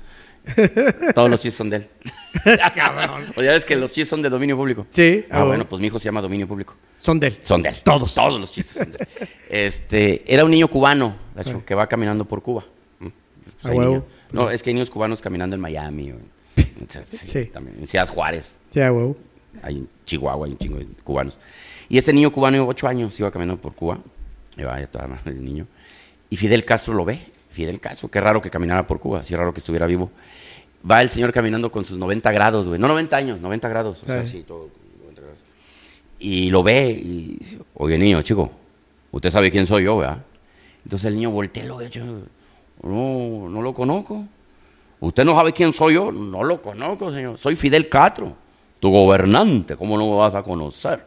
[1.15, 1.87] Todos los chistes son de él.
[3.35, 4.85] o ya ves que los chistes son de dominio público.
[4.89, 5.25] Sí.
[5.29, 6.75] Ah, bueno, pues mi hijo se llama dominio público.
[6.97, 7.39] Son de él.
[7.41, 7.75] Son de él.
[7.83, 8.13] Todos.
[8.13, 9.07] Todos los chistes son de él.
[9.49, 11.15] Este, era un niño cubano,
[11.65, 12.65] que va caminando por Cuba.
[13.61, 16.13] Pues no, es que hay niños cubanos caminando en Miami.
[17.11, 18.59] sí, También, en Ciudad Juárez.
[18.71, 19.17] Sí, a huevo.
[19.63, 21.39] Hay en Chihuahua, hay un chingo de cubanos.
[21.89, 23.99] Y este niño cubano, ocho años, iba caminando por Cuba.
[24.55, 25.65] Y va toda el niño.
[26.29, 27.19] Y Fidel Castro lo ve.
[27.59, 30.09] Fidel Castro, qué raro que caminara por Cuba, así raro que estuviera vivo.
[30.89, 32.79] Va el señor caminando con sus 90 grados, güey.
[32.79, 34.01] No 90 años, 90 grados.
[34.01, 34.69] O sea, sí, todo,
[35.01, 35.39] 90 grados.
[36.19, 38.49] Y lo ve y dice, oye, niño, chico,
[39.11, 40.19] usted sabe quién soy yo, ¿verdad?
[40.85, 41.89] Entonces el niño voltea y lo ve,
[42.81, 44.23] no, no lo conozco.
[45.01, 46.13] ¿Usted no sabe quién soy yo?
[46.13, 47.37] No lo conozco, señor.
[47.37, 48.37] Soy Fidel Castro,
[48.79, 49.75] tu gobernante.
[49.75, 51.05] ¿Cómo no me vas a conocer?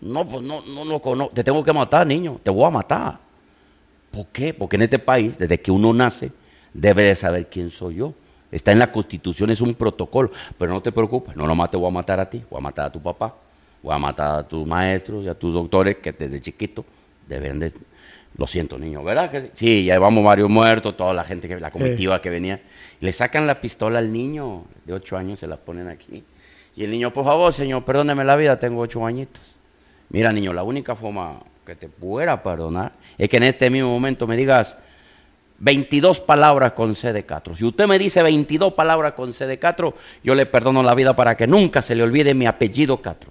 [0.00, 1.32] No, pues no, no lo conozco.
[1.32, 2.40] Te tengo que matar, niño.
[2.42, 3.21] Te voy a matar.
[4.12, 4.54] ¿Por qué?
[4.54, 6.30] Porque en este país, desde que uno nace,
[6.72, 8.14] debe de saber quién soy yo.
[8.50, 10.30] Está en la constitución, es un protocolo.
[10.58, 12.86] Pero no te preocupes, no lo te voy a matar a ti, voy a matar
[12.86, 13.34] a tu papá,
[13.82, 16.84] voy a matar a tus maestros y a tus doctores que desde chiquito
[17.26, 17.72] deben de...
[18.36, 19.30] Lo siento, niño, ¿verdad?
[19.30, 22.62] Que sí, ya llevamos varios muertos, toda la gente, que la comitiva que venía.
[23.00, 26.24] Le sacan la pistola al niño de ocho años, se la ponen aquí.
[26.74, 29.56] Y el niño, por favor, señor, perdóneme la vida, tengo ocho añitos.
[30.08, 34.26] Mira, niño, la única forma que te pueda perdonar es que en este mismo momento
[34.26, 34.76] me digas
[35.58, 37.54] 22 palabras con C de Catro.
[37.54, 39.94] Si usted me dice 22 palabras con C de Catro,
[40.24, 43.30] yo le perdono la vida para que nunca se le olvide mi apellido Catro.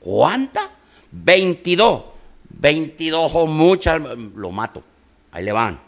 [0.00, 0.70] ¿Cuánta?
[1.12, 2.02] 22.
[2.50, 4.82] 22 o muchas, lo mato.
[5.30, 5.78] Ahí le van.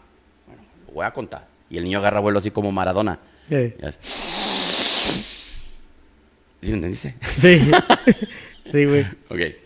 [0.46, 1.46] Bueno, lo voy a contar.
[1.68, 3.18] Y el niño agarra vuelo así como Maradona.
[3.48, 3.74] ¿Sí?
[6.60, 7.16] ¿Sí me entendiste?
[7.22, 7.58] Sí.
[8.62, 9.06] sí, güey.
[9.28, 9.59] Ok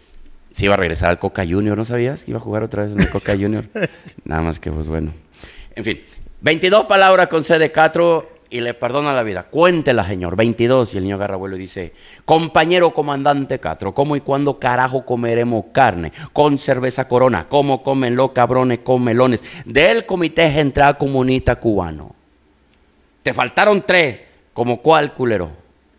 [0.54, 2.22] se iba a regresar al Coca Junior, ¿no sabías?
[2.22, 3.64] Que iba a jugar otra vez en el Coca Junior.
[4.24, 5.12] Nada más que, pues bueno.
[5.74, 6.00] En fin,
[6.42, 9.48] 22 palabras con C de Catro y le perdona la vida.
[9.50, 10.36] Cuéntela, señor.
[10.36, 10.94] 22.
[10.94, 11.92] Y el niño agarra abuelo y dice:
[12.24, 16.12] Compañero comandante Catro, ¿cómo y cuándo carajo comeremos carne?
[16.32, 17.48] Con cerveza corona.
[17.48, 19.42] ¿Cómo comen los cabrones con melones?
[19.64, 22.14] Del Comité Central Comunista Cubano.
[23.24, 24.20] Te faltaron tres.
[24.52, 25.50] ¿Como cuál, culero?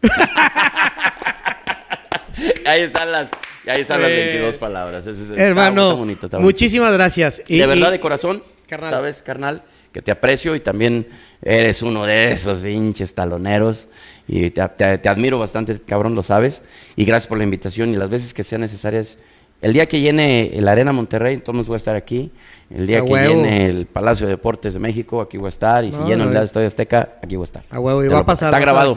[2.66, 3.30] Ahí están las.
[3.66, 5.06] Y ahí están las 22 palabras.
[5.36, 6.06] hermano,
[6.40, 7.42] muchísimas gracias.
[7.48, 11.08] de verdad, de corazón, sabes, carnal, que te aprecio y también
[11.42, 13.88] eres uno de esos pinches taloneros.
[14.28, 16.64] Y te, admiro bastante, cabrón, lo sabes.
[16.96, 19.20] Y gracias por la invitación y las veces que sean necesarias.
[19.62, 22.32] El día que llene la Arena Monterrey, entonces voy a estar aquí.
[22.70, 25.84] El día que llene el Palacio de Deportes de México, aquí voy a estar.
[25.86, 27.64] Y si lleno el Estadio Azteca, aquí voy a estar.
[27.70, 28.50] A huevo, y va a pasar.
[28.50, 28.96] Está grabado.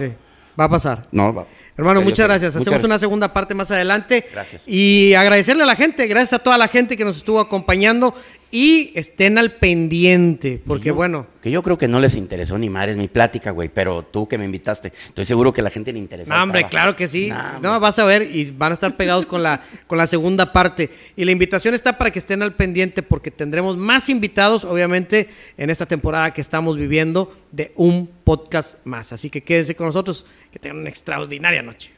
[0.59, 1.07] Va a pasar.
[1.13, 1.47] No, va.
[1.77, 2.57] Hermano, muchas gracias.
[2.57, 4.27] Hacemos una segunda parte más adelante.
[4.33, 4.65] Gracias.
[4.67, 8.15] Y agradecerle a la gente, gracias a toda la gente que nos estuvo acompañando
[8.51, 11.27] y estén al pendiente, porque bueno.
[11.43, 14.39] Que yo creo que no les interesó ni madres mi plática, güey, pero tú que
[14.39, 16.35] me invitaste, estoy seguro que la gente le interesa.
[16.35, 17.31] No, hombre, claro que sí.
[17.61, 20.91] no, vas a ver y van a estar pegados con la, con la segunda parte.
[21.17, 25.71] Y la invitación está para que estén al pendiente porque tendremos más invitados, obviamente, en
[25.71, 29.13] esta temporada que estamos viviendo de un podcast más.
[29.13, 31.98] Así que quédense con nosotros, que tengan una extraordinaria noche.